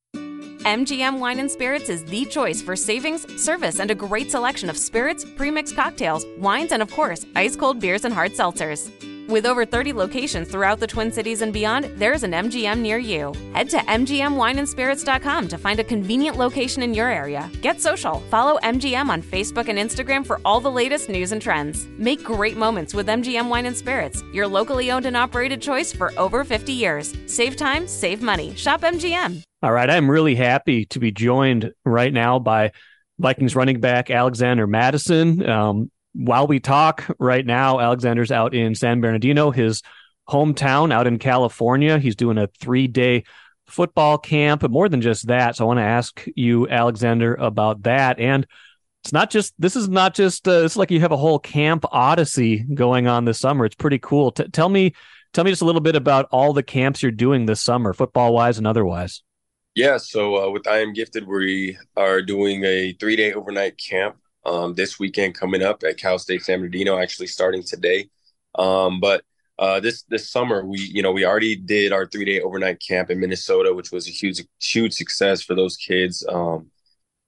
MGM 0.65 1.17
Wine 1.17 1.39
and 1.39 1.49
Spirits 1.49 1.89
is 1.89 2.05
the 2.05 2.23
choice 2.25 2.61
for 2.61 2.75
savings, 2.75 3.25
service, 3.41 3.79
and 3.79 3.89
a 3.89 3.95
great 3.95 4.29
selection 4.29 4.69
of 4.69 4.77
spirits, 4.77 5.25
premixed 5.25 5.75
cocktails, 5.75 6.23
wines, 6.37 6.71
and 6.71 6.83
of 6.83 6.91
course, 6.91 7.25
ice 7.35 7.55
cold 7.55 7.79
beers 7.79 8.05
and 8.05 8.13
hard 8.13 8.33
seltzers. 8.33 8.91
With 9.27 9.45
over 9.45 9.65
30 9.65 9.94
locations 9.94 10.50
throughout 10.50 10.79
the 10.79 10.88
Twin 10.88 11.12
Cities 11.12 11.41
and 11.41 11.53
beyond, 11.53 11.85
there's 11.95 12.23
an 12.23 12.31
MGM 12.31 12.79
near 12.79 12.97
you. 12.97 13.33
Head 13.53 13.69
to 13.69 13.77
MGMWineandSpirits.com 13.77 15.47
to 15.47 15.57
find 15.57 15.79
a 15.79 15.83
convenient 15.83 16.38
location 16.38 16.83
in 16.83 16.94
your 16.94 17.07
area. 17.07 17.50
Get 17.62 17.79
social. 17.79 18.19
Follow 18.29 18.59
MGM 18.59 19.09
on 19.09 19.21
Facebook 19.21 19.69
and 19.69 19.79
Instagram 19.79 20.25
for 20.25 20.41
all 20.44 20.59
the 20.59 20.71
latest 20.71 21.09
news 21.09 21.31
and 21.31 21.41
trends. 21.41 21.88
Make 21.97 22.23
great 22.23 22.57
moments 22.57 22.94
with 22.94 23.07
MGM 23.07 23.47
Wine 23.47 23.65
and 23.65 23.77
Spirits, 23.77 24.23
your 24.33 24.47
locally 24.47 24.91
owned 24.91 25.06
and 25.06 25.15
operated 25.15 25.62
choice 25.62 25.94
for 25.94 26.12
over 26.17 26.44
50 26.44 26.74
years. 26.74 27.13
Save 27.27 27.56
time, 27.56 27.88
save 27.88 28.21
money. 28.21 28.53
Shop 28.56 28.81
MGM. 28.81 29.44
All 29.63 29.71
right, 29.71 29.89
I'm 29.89 30.09
really 30.09 30.35
happy 30.35 30.85
to 30.88 31.00
be 31.00 31.12
joined 31.12 31.71
right 31.85 32.12
now 32.12 32.39
by 32.39 32.71
Vikings 33.19 33.56
running 33.56 33.79
back 33.79 34.09
Alexander 34.09 34.65
Mattison. 34.65 35.47
Um, 35.47 35.91
while 36.13 36.47
we 36.47 36.59
talk 36.59 37.05
right 37.19 37.45
now, 37.45 37.79
Alexander's 37.79 38.31
out 38.31 38.53
in 38.53 38.75
San 38.75 39.01
Bernardino, 39.01 39.51
his 39.51 39.81
hometown 40.29 40.93
out 40.93 41.07
in 41.07 41.19
California. 41.19 42.00
He's 42.00 42.15
doing 42.15 42.38
a 42.38 42.47
three 42.59 42.88
day 42.88 43.24
football 43.67 44.17
camp, 44.17 44.62
but 44.62 44.71
more 44.71 44.89
than 44.89 45.01
just 45.01 45.27
that. 45.27 45.55
So 45.55 45.65
I 45.65 45.67
want 45.67 45.79
to 45.79 45.83
ask 45.83 46.25
you, 46.36 46.67
Alexander, 46.67 47.36
about 47.36 47.83
that. 47.83 48.19
And 48.19 48.45
it's 49.03 49.13
not 49.13 49.31
just, 49.31 49.53
this 49.57 49.75
is 49.75 49.89
not 49.89 50.13
just, 50.13 50.47
uh, 50.47 50.63
it's 50.63 50.75
like 50.75 50.91
you 50.91 51.00
have 51.00 51.12
a 51.12 51.17
whole 51.17 51.39
camp 51.39 51.86
odyssey 51.91 52.59
going 52.59 53.07
on 53.07 53.25
this 53.25 53.39
summer. 53.39 53.65
It's 53.65 53.75
pretty 53.75 54.00
cool. 54.00 54.31
T- 54.31 54.47
tell 54.50 54.69
me, 54.69 54.93
tell 55.33 55.43
me 55.43 55.51
just 55.51 55.62
a 55.62 55.65
little 55.65 55.81
bit 55.81 55.95
about 55.95 56.27
all 56.31 56.53
the 56.53 56.63
camps 56.63 57.01
you're 57.01 57.12
doing 57.12 57.45
this 57.45 57.62
summer, 57.62 57.93
football 57.93 58.33
wise 58.33 58.57
and 58.57 58.67
otherwise. 58.67 59.24
Yeah, 59.74 59.97
so 59.97 60.36
uh, 60.36 60.50
with 60.51 60.67
I 60.67 60.79
Am 60.79 60.91
Gifted, 60.91 61.25
we 61.25 61.77
are 61.95 62.21
doing 62.21 62.63
a 62.65 62.91
three 63.00 63.15
day 63.15 63.33
overnight 63.33 63.77
camp 63.77 64.17
um, 64.45 64.74
this 64.74 65.00
weekend 65.00 65.36
coming 65.36 65.62
up 65.62 65.83
at 65.83 65.98
Cal 65.98 66.19
State 66.19 66.43
San 66.43 66.60
Bernardino, 66.60 66.98
actually 66.98 67.27
starting 67.27 67.63
today. 67.63 68.10
Um, 68.55 69.00
but 69.00 69.24
uh, 69.60 69.79
this 69.79 70.03
this 70.03 70.29
summer, 70.29 70.65
we 70.65 70.79
you 70.79 71.01
know 71.03 71.12
we 71.12 71.25
already 71.25 71.55
did 71.55 71.93
our 71.93 72.05
three 72.07 72.25
day 72.25 72.41
overnight 72.41 72.81
camp 72.86 73.10
in 73.10 73.19
Minnesota, 73.19 73.74
which 73.74 73.91
was 73.91 74.07
a 74.07 74.12
huge 74.12 74.41
huge 74.60 74.93
success 74.93 75.41
for 75.41 75.55
those 75.55 75.77
kids. 75.77 76.25
Um, 76.27 76.71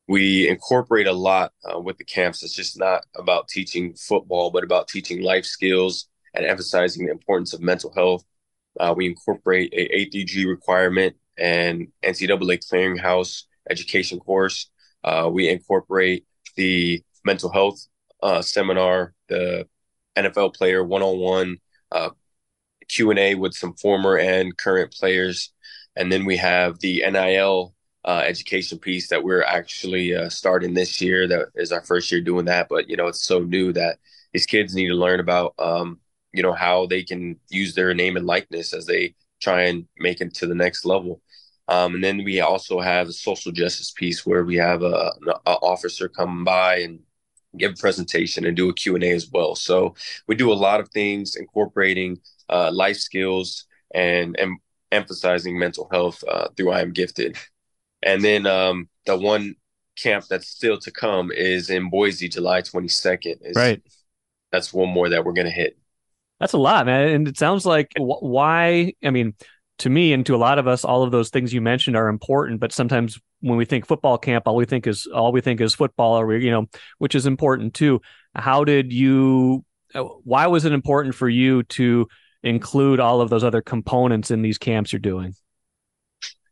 we 0.08 0.50
incorporate 0.50 1.08
a 1.08 1.14
lot 1.14 1.54
uh, 1.64 1.80
with 1.80 1.98
the 1.98 2.04
camps. 2.04 2.44
It's 2.44 2.54
just 2.54 2.78
not 2.78 3.04
about 3.16 3.48
teaching 3.48 3.94
football, 3.94 4.52
but 4.52 4.64
about 4.64 4.88
teaching 4.88 5.22
life 5.22 5.46
skills 5.46 6.08
and 6.34 6.46
emphasizing 6.46 7.06
the 7.06 7.12
importance 7.12 7.54
of 7.54 7.62
mental 7.62 7.94
health. 7.94 8.24
Uh, 8.80 8.94
we 8.98 9.06
incorporate 9.06 9.72
a 9.74 9.88
A3G 9.88 10.48
requirement 10.48 11.16
and 11.38 11.88
NCAA 12.04 12.60
clearinghouse 12.68 13.44
education 13.70 14.20
course. 14.20 14.70
Uh, 15.04 15.30
we 15.32 15.50
incorporate 15.50 16.26
the 16.56 17.02
mental 17.26 17.52
health 17.52 17.86
uh, 18.22 18.42
seminar, 18.42 19.14
the 19.28 19.68
NFL 20.16 20.56
player 20.56 20.84
one-on-one 20.84 21.58
uh, 21.92 22.10
Q&A 22.88 23.36
with 23.36 23.54
some 23.54 23.74
former 23.76 24.18
and 24.18 24.56
current 24.58 24.94
players. 24.94 25.52
And 25.96 26.12
then 26.12 26.26
we 26.26 26.38
have 26.38 26.80
the 26.80 27.04
NIL 27.10 27.74
uh, 28.06 28.24
education 28.26 28.80
piece 28.80 29.10
that 29.10 29.24
we're 29.24 29.44
actually 29.44 30.14
uh, 30.14 30.30
starting 30.30 30.74
this 30.74 31.02
year. 31.02 31.28
That 31.28 31.50
is 31.56 31.72
our 31.72 31.82
first 31.84 32.12
year 32.12 32.22
doing 32.22 32.46
that. 32.46 32.68
But, 32.70 32.90
you 32.90 32.98
know, 32.98 33.08
it's 33.08 33.24
so 33.24 33.40
new 33.40 33.72
that 33.74 33.98
these 34.34 34.46
kids 34.46 34.76
need 34.76 34.88
to 34.88 34.96
learn 34.96 35.20
about, 35.20 35.54
um, 35.60 36.00
you 36.34 36.44
know, 36.44 36.54
how 36.54 36.88
they 36.88 37.04
can 37.04 37.40
use 37.50 37.76
their 37.76 37.94
name 37.94 38.18
and 38.18 38.26
likeness 38.26 38.74
as 38.74 38.86
they 38.86 39.16
try 39.42 39.64
and 39.64 39.88
make 39.98 40.22
it 40.22 40.34
to 40.36 40.48
the 40.48 40.56
next 40.56 40.86
level. 40.86 41.22
Um, 41.68 41.96
and 41.96 42.04
then 42.04 42.24
we 42.24 42.42
also 42.42 42.80
have 42.80 43.08
a 43.08 43.14
social 43.14 43.52
justice 43.52 43.92
piece 43.92 44.26
where 44.26 44.44
we 44.44 44.56
have 44.58 44.84
a, 44.84 45.12
an 45.22 45.34
officer 45.46 46.10
come 46.10 46.44
by 46.44 46.80
and 46.80 47.00
give 47.58 47.72
a 47.72 47.76
presentation 47.76 48.46
and 48.46 48.58
do 48.58 48.70
a 48.70 48.74
Q&A 48.74 49.12
as 49.12 49.30
well. 49.32 49.56
So 49.56 49.96
we 50.28 50.36
do 50.36 50.52
a 50.52 50.56
lot 50.56 50.80
of 50.80 50.90
things 50.90 51.36
incorporating 51.36 52.20
uh, 52.50 52.72
life 52.74 52.98
skills 52.98 53.66
and, 53.94 54.38
and 54.38 54.58
emphasizing 54.92 55.58
mental 55.58 55.88
health 55.92 56.24
uh, 56.28 56.50
through 56.56 56.72
I 56.72 56.82
Am 56.82 56.92
Gifted. 56.92 57.38
And 58.02 58.24
then 58.24 58.46
um, 58.46 58.90
the 59.06 59.18
one 59.18 59.56
camp 59.96 60.26
that's 60.30 60.48
still 60.48 60.78
to 60.80 60.92
come 60.92 61.32
is 61.32 61.70
in 61.70 61.90
Boise, 61.90 62.28
July 62.28 62.62
22nd. 62.62 63.38
Is, 63.42 63.56
right. 63.56 63.82
That's 64.52 64.74
one 64.74 64.90
more 64.90 65.10
that 65.10 65.24
we're 65.24 65.34
going 65.34 65.48
to 65.48 65.52
hit. 65.52 65.78
That's 66.40 66.54
a 66.54 66.58
lot, 66.58 66.86
man. 66.86 67.10
And 67.10 67.28
it 67.28 67.38
sounds 67.38 67.66
like 67.66 67.92
why, 67.98 68.94
I 69.04 69.12
mean, 69.12 69.34
to 69.80 69.90
me 69.90 70.14
and 70.14 70.26
to 70.26 70.36
a 70.36 70.38
lot 70.38 70.60
of 70.60 70.68
us, 70.68 70.86
all 70.86 71.04
of 71.04 71.12
those 71.12 71.30
things 71.30 71.54
you 71.54 71.62
mentioned 71.62 71.96
are 71.96 72.08
important, 72.08 72.60
but 72.60 72.72
sometimes 72.72 73.20
when 73.42 73.58
we 73.58 73.66
think 73.66 73.86
football 73.86 74.18
camp, 74.18 74.48
all 74.48 74.56
we 74.56 74.66
think 74.66 74.88
is 74.88 75.08
all 75.08 75.32
we 75.32 75.42
think 75.42 75.60
is 75.62 75.76
football, 75.76 76.20
or 76.20 76.26
we, 76.26 76.44
you 76.44 76.52
know, 76.52 76.68
which 77.00 77.16
is 77.16 77.26
important 77.26 77.74
too. 77.74 78.02
How 78.36 78.64
did 78.64 78.94
you? 78.94 79.66
Uh, 79.94 80.04
why 80.24 80.48
was 80.48 80.66
it 80.66 80.72
important 80.72 81.16
for 81.16 81.30
you 81.30 81.64
to 81.64 82.08
include 82.44 83.00
all 83.00 83.22
of 83.22 83.30
those 83.30 83.44
other 83.44 83.62
components 83.62 84.32
in 84.32 84.42
these 84.42 84.58
camps 84.58 84.92
you're 84.92 85.00
doing? 85.00 85.34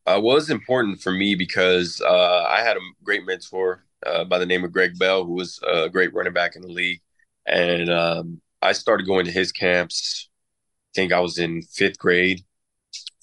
Uh, 0.06 0.20
was 0.20 0.50
important 0.50 1.00
for 1.00 1.12
me 1.12 1.36
because 1.36 2.02
uh, 2.02 2.44
I 2.48 2.62
had 2.62 2.76
a 2.76 2.82
great 3.04 3.26
mentor 3.26 3.86
uh, 4.06 4.24
by 4.26 4.40
the 4.40 4.46
name 4.46 4.64
of 4.64 4.72
Greg 4.72 4.98
Bell, 4.98 5.26
who 5.26 5.34
was 5.34 5.60
a 5.68 5.90
great 5.90 6.14
running 6.14 6.34
back 6.34 6.56
in 6.56 6.62
the 6.64 6.68
league, 6.68 7.02
and 7.46 7.90
um, 7.90 8.42
I 8.62 8.74
started 8.74 9.06
going 9.06 9.26
to 9.26 9.32
his 9.32 9.52
camps. 9.52 10.28
I 10.94 10.94
think 10.96 11.14
I 11.14 11.20
was 11.20 11.38
in 11.38 11.62
fifth 11.62 12.00
grade, 12.00 12.42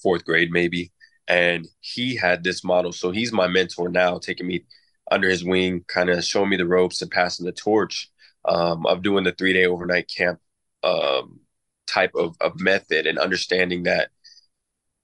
fourth 0.01 0.25
grade 0.25 0.51
maybe, 0.51 0.91
and 1.27 1.67
he 1.81 2.15
had 2.15 2.43
this 2.43 2.63
model. 2.63 2.91
So 2.91 3.11
he's 3.11 3.31
my 3.31 3.47
mentor 3.47 3.89
now, 3.89 4.17
taking 4.17 4.47
me 4.47 4.65
under 5.11 5.29
his 5.29 5.43
wing, 5.43 5.83
kind 5.87 6.09
of 6.09 6.23
showing 6.23 6.49
me 6.49 6.57
the 6.57 6.67
ropes 6.67 7.01
and 7.01 7.11
passing 7.11 7.45
the 7.45 7.51
torch 7.51 8.09
um, 8.45 8.85
of 8.85 9.01
doing 9.01 9.23
the 9.23 9.31
three 9.31 9.53
day 9.53 9.65
overnight 9.65 10.07
camp 10.07 10.39
um, 10.83 11.39
type 11.87 12.11
of, 12.15 12.35
of 12.41 12.59
method 12.59 13.07
and 13.07 13.17
understanding 13.17 13.83
that 13.83 14.09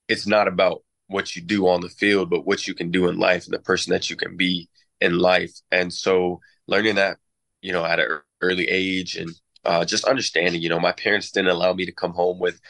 it's 0.08 0.26
not 0.26 0.48
about 0.48 0.82
what 1.08 1.36
you 1.36 1.42
do 1.42 1.68
on 1.68 1.80
the 1.80 1.88
field, 1.88 2.30
but 2.30 2.46
what 2.46 2.66
you 2.66 2.74
can 2.74 2.90
do 2.90 3.08
in 3.08 3.18
life 3.18 3.44
and 3.44 3.54
the 3.54 3.58
person 3.58 3.92
that 3.92 4.10
you 4.10 4.16
can 4.16 4.36
be 4.36 4.68
in 5.00 5.18
life. 5.18 5.52
And 5.70 5.92
so 5.92 6.40
learning 6.66 6.96
that, 6.96 7.18
you 7.60 7.72
know, 7.72 7.84
at 7.84 8.00
an 8.00 8.20
early 8.40 8.68
age 8.68 9.16
and 9.16 9.30
uh, 9.64 9.84
just 9.84 10.04
understanding, 10.04 10.62
you 10.62 10.68
know, 10.68 10.80
my 10.80 10.92
parents 10.92 11.30
didn't 11.30 11.50
allow 11.50 11.72
me 11.72 11.86
to 11.86 11.92
come 11.92 12.12
home 12.12 12.38
with 12.38 12.60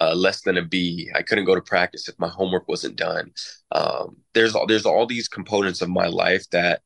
uh, 0.00 0.14
less 0.14 0.42
than 0.42 0.56
a 0.56 0.62
B. 0.62 1.10
I 1.14 1.22
couldn't 1.22 1.44
go 1.44 1.54
to 1.54 1.60
practice 1.60 2.08
if 2.08 2.18
my 2.18 2.28
homework 2.28 2.68
wasn't 2.68 2.96
done. 2.96 3.32
Um, 3.72 4.16
there's 4.32 4.54
all, 4.54 4.66
there's 4.66 4.86
all 4.86 5.06
these 5.06 5.28
components 5.28 5.82
of 5.82 5.88
my 5.88 6.06
life 6.06 6.48
that 6.50 6.82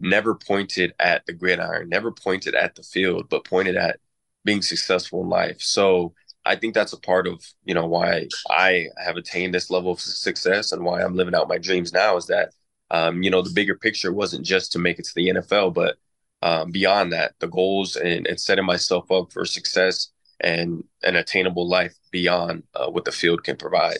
never 0.00 0.34
pointed 0.34 0.92
at 0.98 1.24
the 1.26 1.32
gridiron, 1.32 1.88
never 1.88 2.10
pointed 2.12 2.54
at 2.54 2.74
the 2.74 2.82
field, 2.82 3.28
but 3.28 3.44
pointed 3.44 3.76
at 3.76 4.00
being 4.44 4.62
successful 4.62 5.22
in 5.22 5.28
life. 5.28 5.60
So 5.60 6.14
I 6.44 6.56
think 6.56 6.74
that's 6.74 6.92
a 6.92 7.00
part 7.00 7.26
of 7.26 7.44
you 7.64 7.74
know 7.74 7.86
why 7.86 8.26
I 8.50 8.88
have 9.02 9.16
attained 9.16 9.54
this 9.54 9.70
level 9.70 9.92
of 9.92 10.00
success 10.00 10.72
and 10.72 10.84
why 10.84 11.02
I'm 11.02 11.14
living 11.14 11.34
out 11.34 11.48
my 11.48 11.58
dreams 11.58 11.92
now 11.92 12.16
is 12.16 12.26
that 12.26 12.50
um, 12.90 13.22
you 13.22 13.30
know 13.30 13.42
the 13.42 13.52
bigger 13.54 13.76
picture 13.76 14.12
wasn't 14.12 14.44
just 14.44 14.72
to 14.72 14.78
make 14.78 14.98
it 14.98 15.04
to 15.06 15.14
the 15.14 15.28
NFL, 15.28 15.74
but 15.74 15.96
um, 16.42 16.72
beyond 16.72 17.12
that, 17.12 17.34
the 17.38 17.46
goals 17.46 17.94
and, 17.94 18.26
and, 18.26 18.40
setting 18.40 18.64
myself 18.64 19.12
up 19.12 19.32
for 19.32 19.44
success 19.44 20.08
and 20.42 20.84
an 21.02 21.16
attainable 21.16 21.68
life 21.68 21.94
beyond 22.10 22.64
uh, 22.74 22.86
what 22.86 23.04
the 23.04 23.12
field 23.12 23.44
can 23.44 23.56
provide. 23.56 23.98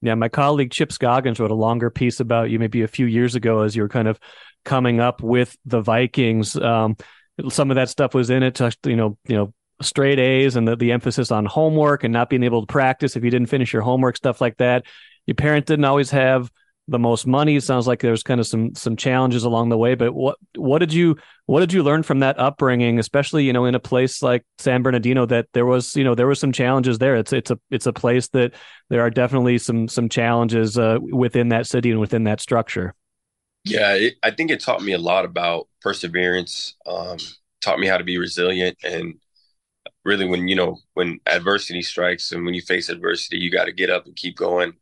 Yeah, 0.00 0.14
my 0.14 0.28
colleague 0.28 0.70
Chip 0.70 0.92
Scoggins 0.92 1.40
wrote 1.40 1.50
a 1.50 1.54
longer 1.54 1.90
piece 1.90 2.20
about 2.20 2.50
you 2.50 2.58
maybe 2.58 2.82
a 2.82 2.88
few 2.88 3.06
years 3.06 3.34
ago 3.34 3.62
as 3.62 3.74
you 3.74 3.82
were 3.82 3.88
kind 3.88 4.06
of 4.06 4.18
coming 4.64 5.00
up 5.00 5.22
with 5.22 5.56
the 5.64 5.80
Vikings. 5.80 6.56
Um, 6.56 6.96
some 7.48 7.70
of 7.70 7.76
that 7.76 7.88
stuff 7.88 8.14
was 8.14 8.30
in 8.30 8.42
it, 8.42 8.60
you 8.84 8.96
know, 8.96 9.18
you 9.26 9.36
know, 9.36 9.54
straight 9.80 10.18
A's 10.18 10.56
and 10.56 10.68
the, 10.68 10.76
the 10.76 10.92
emphasis 10.92 11.30
on 11.30 11.46
homework 11.46 12.04
and 12.04 12.12
not 12.12 12.30
being 12.30 12.42
able 12.42 12.60
to 12.60 12.66
practice 12.66 13.16
if 13.16 13.24
you 13.24 13.30
didn't 13.30 13.48
finish 13.48 13.72
your 13.72 13.82
homework, 13.82 14.16
stuff 14.16 14.40
like 14.40 14.56
that. 14.58 14.84
Your 15.26 15.34
parent 15.34 15.66
didn't 15.66 15.84
always 15.84 16.10
have 16.10 16.50
the 16.88 16.98
most 16.98 17.26
money. 17.26 17.56
It 17.56 17.62
sounds 17.62 17.86
like 17.86 18.00
there's 18.00 18.22
kind 18.22 18.40
of 18.40 18.46
some 18.46 18.74
some 18.74 18.96
challenges 18.96 19.44
along 19.44 19.68
the 19.70 19.78
way. 19.78 19.94
But 19.94 20.12
what 20.12 20.36
what 20.56 20.78
did 20.78 20.92
you 20.92 21.16
what 21.46 21.60
did 21.60 21.72
you 21.72 21.82
learn 21.82 22.02
from 22.02 22.20
that 22.20 22.38
upbringing, 22.38 22.98
especially 22.98 23.44
you 23.44 23.52
know 23.52 23.64
in 23.64 23.74
a 23.74 23.80
place 23.80 24.22
like 24.22 24.44
San 24.58 24.82
Bernardino 24.82 25.26
that 25.26 25.46
there 25.52 25.66
was 25.66 25.96
you 25.96 26.04
know 26.04 26.14
there 26.14 26.26
was 26.26 26.38
some 26.38 26.52
challenges 26.52 26.98
there. 26.98 27.16
It's 27.16 27.32
it's 27.32 27.50
a 27.50 27.58
it's 27.70 27.86
a 27.86 27.92
place 27.92 28.28
that 28.28 28.52
there 28.90 29.00
are 29.00 29.10
definitely 29.10 29.58
some 29.58 29.88
some 29.88 30.08
challenges 30.08 30.78
uh, 30.78 30.98
within 31.00 31.48
that 31.48 31.66
city 31.66 31.90
and 31.90 32.00
within 32.00 32.24
that 32.24 32.40
structure. 32.40 32.94
Yeah, 33.64 33.94
it, 33.94 34.14
I 34.22 34.30
think 34.30 34.50
it 34.50 34.60
taught 34.60 34.82
me 34.82 34.92
a 34.92 34.98
lot 34.98 35.24
about 35.24 35.68
perseverance. 35.80 36.76
Um, 36.86 37.16
taught 37.62 37.80
me 37.80 37.86
how 37.86 37.96
to 37.96 38.04
be 38.04 38.18
resilient 38.18 38.76
and 38.84 39.14
really 40.04 40.26
when 40.26 40.48
you 40.48 40.54
know 40.54 40.78
when 40.92 41.18
adversity 41.26 41.82
strikes 41.82 42.30
and 42.30 42.44
when 42.44 42.54
you 42.54 42.60
face 42.60 42.90
adversity 42.90 43.38
you 43.38 43.50
got 43.50 43.64
to 43.64 43.72
get 43.72 43.90
up 43.90 44.04
and 44.06 44.14
keep 44.16 44.36
going 44.36 44.74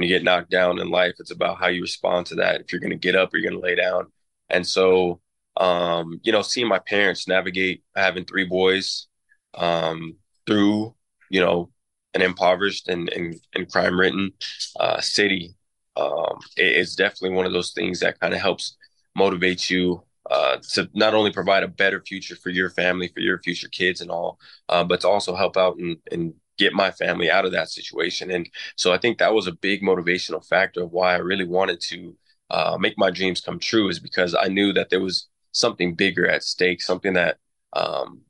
when 0.00 0.08
you 0.08 0.14
get 0.16 0.24
knocked 0.24 0.50
down 0.50 0.78
in 0.78 0.88
life 0.88 1.14
it's 1.18 1.30
about 1.30 1.58
how 1.58 1.68
you 1.68 1.82
respond 1.82 2.24
to 2.24 2.36
that. 2.36 2.62
If 2.62 2.72
you're 2.72 2.80
going 2.80 2.90
to 2.90 2.96
get 2.96 3.14
up 3.14 3.34
or 3.34 3.36
you're 3.36 3.50
going 3.50 3.60
to 3.60 3.66
lay 3.66 3.74
down. 3.74 4.06
And 4.48 4.66
so 4.66 5.20
um, 5.58 6.20
you 6.22 6.32
know 6.32 6.40
seeing 6.40 6.68
my 6.68 6.78
parents 6.78 7.28
navigate 7.28 7.82
having 7.94 8.24
three 8.24 8.46
boys 8.46 9.08
um, 9.54 10.16
through 10.46 10.94
you 11.28 11.40
know 11.40 11.70
an 12.14 12.22
impoverished 12.22 12.88
and, 12.88 13.10
and, 13.10 13.38
and 13.54 13.70
crime 13.70 14.00
ridden 14.00 14.32
uh, 14.78 15.00
city 15.02 15.54
um, 15.96 16.38
it, 16.56 16.76
it's 16.76 16.94
definitely 16.96 17.36
one 17.36 17.44
of 17.44 17.52
those 17.52 17.72
things 17.72 18.00
that 18.00 18.18
kind 18.20 18.32
of 18.32 18.40
helps 18.40 18.78
motivate 19.14 19.68
you 19.68 20.02
uh, 20.30 20.56
to 20.70 20.88
not 20.94 21.12
only 21.12 21.30
provide 21.30 21.62
a 21.62 21.68
better 21.68 22.00
future 22.00 22.36
for 22.36 22.50
your 22.50 22.70
family, 22.70 23.08
for 23.08 23.18
your 23.18 23.40
future 23.40 23.68
kids 23.68 24.00
and 24.00 24.10
all, 24.10 24.38
uh, 24.68 24.84
but 24.84 25.00
to 25.00 25.08
also 25.08 25.34
help 25.34 25.56
out 25.56 25.76
and 25.78 26.32
get 26.60 26.74
my 26.74 26.90
family 26.90 27.30
out 27.30 27.46
of 27.46 27.52
that 27.52 27.70
situation. 27.70 28.30
And 28.30 28.48
so 28.76 28.92
I 28.92 28.98
think 28.98 29.16
that 29.18 29.34
was 29.34 29.46
a 29.46 29.52
big 29.52 29.80
motivational 29.82 30.46
factor 30.46 30.82
of 30.82 30.92
why 30.92 31.14
I 31.14 31.18
really 31.30 31.46
wanted 31.46 31.80
to 31.92 32.14
uh, 32.50 32.76
make 32.78 32.94
my 32.98 33.10
dreams 33.10 33.40
come 33.40 33.58
true 33.58 33.88
is 33.88 33.98
because 33.98 34.34
I 34.34 34.48
knew 34.48 34.72
that 34.74 34.90
there 34.90 35.00
was 35.00 35.28
something 35.52 35.94
bigger 35.94 36.28
at 36.28 36.44
stake, 36.44 36.82
something 36.82 37.14
that 37.14 37.38
um, 37.72 38.20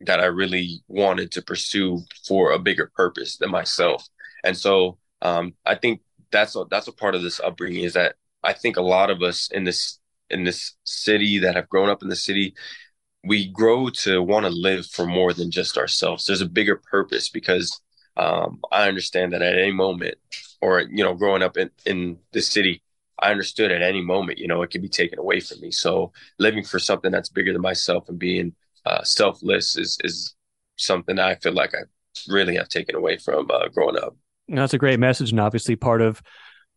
that 0.00 0.20
I 0.20 0.26
really 0.26 0.82
wanted 0.88 1.30
to 1.32 1.42
pursue 1.42 2.00
for 2.26 2.52
a 2.52 2.58
bigger 2.58 2.90
purpose 2.96 3.36
than 3.38 3.50
myself. 3.50 4.06
And 4.42 4.56
so 4.56 4.98
um, 5.22 5.54
I 5.64 5.74
think 5.76 6.00
that's 6.32 6.56
a, 6.56 6.64
that's 6.70 6.88
a 6.88 6.92
part 6.92 7.14
of 7.14 7.22
this 7.22 7.40
upbringing 7.40 7.84
is 7.84 7.94
that 7.94 8.16
I 8.42 8.52
think 8.52 8.76
a 8.76 8.82
lot 8.96 9.10
of 9.10 9.22
us 9.22 9.48
in 9.52 9.64
this 9.64 10.00
in 10.30 10.44
this 10.44 10.74
city 10.84 11.38
that 11.40 11.54
have 11.54 11.68
grown 11.68 11.90
up 11.90 12.02
in 12.02 12.08
the 12.08 12.16
city 12.16 12.54
we 13.26 13.48
grow 13.48 13.88
to 13.88 14.22
want 14.22 14.44
to 14.44 14.50
live 14.50 14.86
for 14.86 15.06
more 15.06 15.32
than 15.32 15.50
just 15.50 15.78
ourselves. 15.78 16.26
There's 16.26 16.40
a 16.40 16.48
bigger 16.48 16.76
purpose 16.76 17.28
because 17.28 17.80
um, 18.16 18.60
i 18.72 18.88
understand 18.88 19.32
that 19.32 19.42
at 19.42 19.58
any 19.58 19.72
moment 19.72 20.16
or 20.60 20.80
you 20.82 21.02
know 21.02 21.14
growing 21.14 21.42
up 21.42 21.56
in, 21.56 21.70
in 21.86 22.16
the 22.32 22.40
city 22.40 22.82
i 23.20 23.30
understood 23.30 23.70
at 23.70 23.82
any 23.82 24.02
moment 24.02 24.38
you 24.38 24.46
know 24.46 24.62
it 24.62 24.70
could 24.70 24.82
be 24.82 24.88
taken 24.88 25.18
away 25.18 25.40
from 25.40 25.60
me. 25.60 25.70
So 25.70 26.12
living 26.38 26.64
for 26.64 26.78
something 26.78 27.10
that's 27.10 27.28
bigger 27.28 27.52
than 27.52 27.62
myself 27.62 28.08
and 28.08 28.18
being 28.18 28.54
uh, 28.86 29.02
selfless 29.02 29.76
is 29.76 29.98
is 30.04 30.34
something 30.76 31.18
i 31.18 31.34
feel 31.36 31.52
like 31.52 31.74
i 31.74 31.82
really 32.28 32.56
have 32.56 32.68
taken 32.68 32.94
away 32.94 33.18
from 33.18 33.50
uh, 33.50 33.68
growing 33.68 33.96
up. 33.96 34.16
That's 34.48 34.74
a 34.74 34.78
great 34.78 35.00
message 35.00 35.30
and 35.30 35.40
obviously 35.40 35.74
part 35.74 36.00
of 36.00 36.22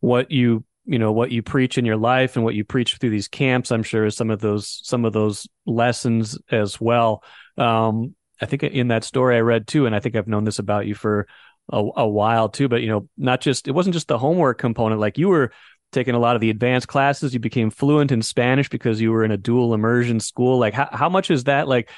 what 0.00 0.30
you 0.30 0.64
you 0.88 0.98
know 0.98 1.12
what 1.12 1.30
you 1.30 1.42
preach 1.42 1.76
in 1.76 1.84
your 1.84 1.98
life 1.98 2.34
and 2.34 2.44
what 2.44 2.54
you 2.54 2.64
preach 2.64 2.96
through 2.96 3.10
these 3.10 3.28
camps 3.28 3.70
i'm 3.70 3.82
sure 3.82 4.06
is 4.06 4.16
some 4.16 4.30
of 4.30 4.40
those 4.40 4.80
some 4.82 5.04
of 5.04 5.12
those 5.12 5.46
lessons 5.66 6.38
as 6.50 6.80
well. 6.80 7.22
Um, 7.58 8.14
i 8.40 8.46
think 8.46 8.62
in 8.62 8.88
that 8.88 9.04
story 9.04 9.36
i 9.36 9.40
read 9.40 9.66
too 9.66 9.86
and 9.86 9.94
i 9.94 10.00
think 10.00 10.16
i've 10.16 10.28
known 10.28 10.44
this 10.44 10.58
about 10.58 10.86
you 10.86 10.94
for 10.94 11.26
a, 11.70 11.84
a 11.96 12.08
while 12.08 12.48
too 12.48 12.68
but 12.68 12.80
you 12.80 12.88
know 12.88 13.08
not 13.18 13.42
just 13.42 13.68
it 13.68 13.72
wasn't 13.72 13.92
just 13.92 14.08
the 14.08 14.18
homework 14.18 14.58
component. 14.58 15.00
Like 15.00 15.18
you 15.18 15.28
were 15.28 15.52
taking 15.92 16.14
a 16.14 16.18
lot 16.18 16.34
of 16.34 16.40
the 16.40 16.50
advanced 16.50 16.88
classes. 16.88 17.32
You 17.32 17.40
became 17.40 17.70
fluent 17.70 18.12
in 18.12 18.22
spanish 18.22 18.68
because 18.68 19.00
you 19.00 19.10
were 19.10 19.24
in 19.24 19.30
a 19.30 19.38
dual 19.38 19.72
immersion 19.72 20.20
school. 20.20 20.58
Like 20.58 20.74
how, 20.74 20.88
how 20.92 21.08
much 21.08 21.30
is 21.30 21.44
that 21.44 21.68
like 21.68 21.90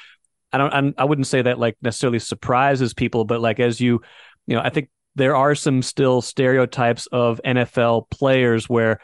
i 0.51 0.57
don't 0.57 0.73
I'm, 0.73 0.93
i 0.97 1.05
would 1.05 1.19
not 1.19 1.27
say 1.27 1.41
that 1.41 1.59
like 1.59 1.77
necessarily 1.81 2.19
surprises 2.19 2.93
people 2.93 3.23
but 3.23 3.39
like 3.39 3.59
as 3.59 3.79
you 3.79 4.01
you 4.47 4.55
know 4.55 4.61
i 4.61 4.69
think 4.69 4.89
there 5.15 5.35
are 5.35 5.55
some 5.55 5.81
still 5.81 6.21
stereotypes 6.21 7.07
of 7.07 7.41
NFL 7.45 8.09
players 8.09 8.69
where 8.69 8.99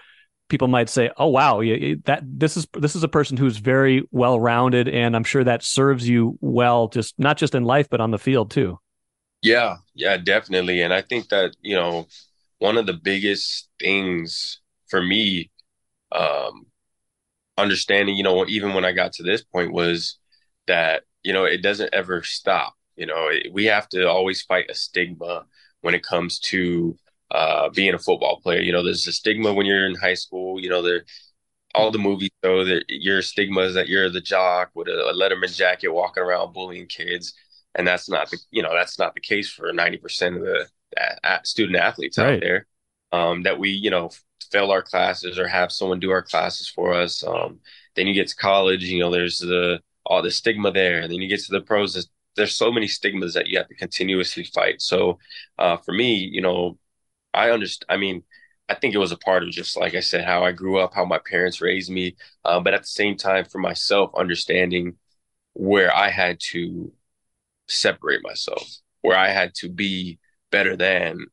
people 0.49 0.67
might 0.67 0.89
say, 0.89 1.09
"Oh 1.17 1.27
wow, 1.27 1.59
that 2.05 2.21
this 2.23 2.57
is 2.57 2.67
this 2.73 2.95
is 2.95 3.03
a 3.03 3.07
person 3.07 3.37
who's 3.37 3.57
very 3.57 4.03
well 4.11 4.39
rounded, 4.39 4.87
and 4.87 5.15
I'm 5.15 5.23
sure 5.23 5.43
that 5.43 5.63
serves 5.63 6.07
you 6.07 6.37
well, 6.41 6.87
just 6.87 7.15
not 7.17 7.37
just 7.37 7.55
in 7.55 7.63
life 7.63 7.89
but 7.89 8.01
on 8.01 8.11
the 8.11 8.17
field 8.17 8.51
too." 8.51 8.79
Yeah, 9.41 9.77
yeah, 9.93 10.17
definitely, 10.17 10.81
and 10.81 10.93
I 10.93 11.01
think 11.01 11.29
that 11.29 11.55
you 11.61 11.75
know 11.75 12.07
one 12.59 12.77
of 12.77 12.85
the 12.85 12.93
biggest 12.93 13.69
things 13.79 14.59
for 14.87 15.01
me, 15.01 15.51
um, 16.11 16.65
understanding, 17.57 18.15
you 18.15 18.23
know, 18.23 18.45
even 18.47 18.73
when 18.73 18.85
I 18.85 18.93
got 18.93 19.13
to 19.13 19.23
this 19.23 19.43
point 19.43 19.73
was 19.73 20.17
that 20.67 21.03
you 21.23 21.33
know 21.33 21.43
it 21.45 21.61
doesn't 21.61 21.93
ever 21.93 22.23
stop. 22.23 22.73
You 22.95 23.05
know, 23.05 23.29
we 23.51 23.65
have 23.65 23.87
to 23.89 24.09
always 24.09 24.41
fight 24.41 24.71
a 24.71 24.73
stigma 24.73 25.45
when 25.81 25.95
it 25.95 26.03
comes 26.03 26.39
to 26.39 26.97
uh, 27.31 27.69
being 27.69 27.93
a 27.93 27.99
football 27.99 28.39
player. 28.41 28.61
You 28.61 28.71
know, 28.71 28.83
there's 28.83 29.07
a 29.07 29.13
stigma 29.13 29.53
when 29.53 29.65
you're 29.65 29.85
in 29.85 29.95
high 29.95 30.13
school. 30.13 30.59
You 30.59 30.69
know, 30.69 30.81
there 30.81 31.03
all 31.75 31.91
the 31.91 31.99
movies 31.99 32.29
show 32.43 32.63
that 32.63 32.85
your 32.87 33.21
stigma 33.21 33.61
is 33.61 33.73
that 33.75 33.87
you're 33.87 34.09
the 34.09 34.21
jock 34.21 34.71
with 34.73 34.87
a, 34.87 35.09
a 35.09 35.13
Letterman 35.13 35.55
jacket 35.55 35.89
walking 35.89 36.23
around 36.23 36.53
bullying 36.53 36.87
kids, 36.87 37.33
and 37.75 37.87
that's 37.87 38.09
not 38.09 38.29
the 38.29 38.37
you 38.51 38.61
know 38.61 38.73
that's 38.73 38.97
not 38.97 39.13
the 39.13 39.21
case 39.21 39.49
for 39.49 39.71
ninety 39.73 39.97
percent 39.97 40.37
of 40.37 40.43
the 40.43 40.67
uh, 41.23 41.39
student 41.43 41.77
athletes 41.77 42.17
right. 42.17 42.35
out 42.35 42.39
there. 42.41 42.67
Um, 43.13 43.43
that 43.43 43.57
we 43.57 43.69
you 43.69 43.89
know 43.89 44.09
fail 44.51 44.71
our 44.71 44.81
classes 44.81 45.37
or 45.39 45.47
have 45.47 45.71
someone 45.71 45.99
do 45.99 46.11
our 46.11 46.21
classes 46.23 46.67
for 46.67 46.93
us. 46.93 47.23
Um, 47.25 47.59
then 47.95 48.07
you 48.07 48.13
get 48.13 48.27
to 48.29 48.35
college, 48.35 48.83
you 48.83 48.99
know, 48.99 49.11
there's 49.11 49.39
the 49.39 49.79
all 50.05 50.21
the 50.21 50.31
stigma 50.31 50.71
there. 50.71 51.01
And 51.01 51.11
then 51.11 51.21
you 51.21 51.27
get 51.27 51.41
to 51.41 51.51
the 51.51 51.61
pros, 51.61 52.09
there's 52.37 52.55
so 52.55 52.71
many 52.71 52.87
stigmas 52.87 53.33
that 53.33 53.47
you 53.47 53.57
have 53.57 53.67
to 53.67 53.75
continuously 53.75 54.45
fight. 54.45 54.81
So 54.81 55.19
uh, 55.59 55.77
for 55.77 55.93
me, 55.93 56.15
you 56.15 56.41
know, 56.41 56.77
I 57.33 57.51
understand. 57.51 57.87
I 57.89 57.97
mean, 57.97 58.23
I 58.69 58.75
think 58.75 58.95
it 58.95 58.99
was 58.99 59.11
a 59.11 59.17
part 59.17 59.43
of 59.43 59.49
just 59.51 59.77
like 59.77 59.95
I 59.95 60.01
said, 60.01 60.25
how 60.25 60.43
I 60.43 60.51
grew 60.53 60.79
up, 60.79 60.93
how 60.93 61.05
my 61.05 61.19
parents 61.29 61.61
raised 61.61 61.91
me, 61.91 62.15
uh, 62.45 62.59
but 62.59 62.73
at 62.73 62.81
the 62.81 62.87
same 62.87 63.17
time, 63.17 63.45
for 63.45 63.59
myself, 63.59 64.11
understanding 64.17 64.95
where 65.53 65.95
I 65.95 66.09
had 66.09 66.39
to 66.51 66.91
separate 67.67 68.23
myself, 68.23 68.67
where 69.01 69.17
I 69.17 69.29
had 69.29 69.53
to 69.55 69.69
be 69.69 70.19
better 70.51 70.75
than 70.77 71.25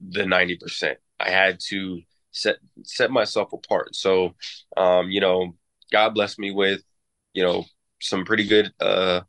the 0.00 0.26
ninety 0.26 0.56
percent. 0.56 0.98
I 1.18 1.30
had 1.30 1.60
to 1.68 2.00
set 2.32 2.56
set 2.84 3.10
myself 3.10 3.52
apart. 3.52 3.94
So, 3.94 4.34
um, 4.76 5.10
you 5.10 5.20
know, 5.20 5.56
God 5.92 6.14
blessed 6.14 6.38
me 6.38 6.50
with, 6.52 6.82
you 7.34 7.42
know, 7.42 7.64
some 8.00 8.24
pretty 8.24 8.46
good 8.46 8.72
uh, 8.80 9.22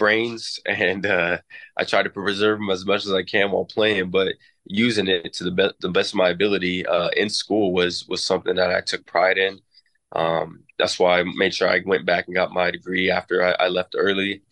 brains, 0.00 0.60
and 0.66 1.06
uh, 1.06 1.38
I 1.78 1.84
try 1.84 2.02
to 2.04 2.10
preserve 2.10 2.60
them 2.60 2.70
as 2.70 2.86
much 2.86 3.06
as 3.06 3.12
I 3.14 3.24
can 3.24 3.52
while 3.52 3.66
playing. 3.66 4.10
But 4.10 4.34
using 4.66 5.08
it 5.08 5.34
to 5.34 5.44
the 5.44 5.52
best 5.52 5.76
the 5.80 5.90
best 5.90 6.12
of 6.12 6.18
my 6.18 6.30
ability 6.30 6.86
uh, 6.86 7.10
in 7.16 7.30
school 7.30 7.74
was 7.74 8.08
was 8.08 8.24
something 8.24 8.56
that 8.56 8.72
I 8.74 8.82
took 8.82 9.06
pride 9.06 9.38
in. 9.38 9.60
Um, 10.14 10.64
that's 10.78 10.98
why 11.00 11.20
I 11.20 11.24
made 11.36 11.54
sure 11.54 11.70
I 11.70 11.82
went 11.86 12.06
back 12.06 12.26
and 12.28 12.36
got 12.36 12.52
my 12.52 12.72
degree 12.72 13.10
after 13.12 13.44
I, 13.44 13.52
I 13.66 13.68
left 13.68 13.96
early. 13.98 14.42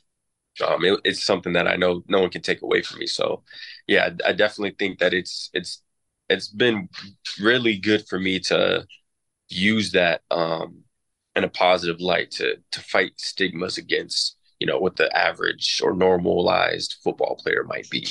Um, 0.66 0.84
it, 0.84 1.00
it's 1.04 1.24
something 1.24 1.52
that 1.54 1.68
I 1.68 1.76
know 1.76 2.02
no 2.08 2.20
one 2.20 2.30
can 2.30 2.42
take 2.42 2.62
away 2.62 2.82
from 2.82 2.98
me. 3.00 3.06
So, 3.06 3.44
yeah, 3.86 4.10
I 4.26 4.32
definitely 4.32 4.74
think 4.78 4.98
that 5.00 5.14
it's 5.14 5.50
it's 5.54 5.82
it's 6.28 6.48
been 6.48 6.88
really 7.40 7.76
good 7.78 8.06
for 8.08 8.18
me 8.18 8.40
to 8.40 8.86
use 9.50 9.92
that 9.92 10.22
um, 10.32 10.84
in 11.36 11.44
a 11.44 11.50
positive 11.50 12.00
light 12.00 12.32
to 12.32 12.58
to 12.72 12.80
fight 12.82 13.12
stigmas 13.18 13.78
against 13.78 14.38
you 14.58 14.66
know 14.66 14.78
what 14.78 14.96
the 14.96 15.14
average 15.16 15.80
or 15.82 15.94
normalized 15.94 16.96
football 17.02 17.36
player 17.36 17.64
might 17.64 17.88
be. 17.90 18.06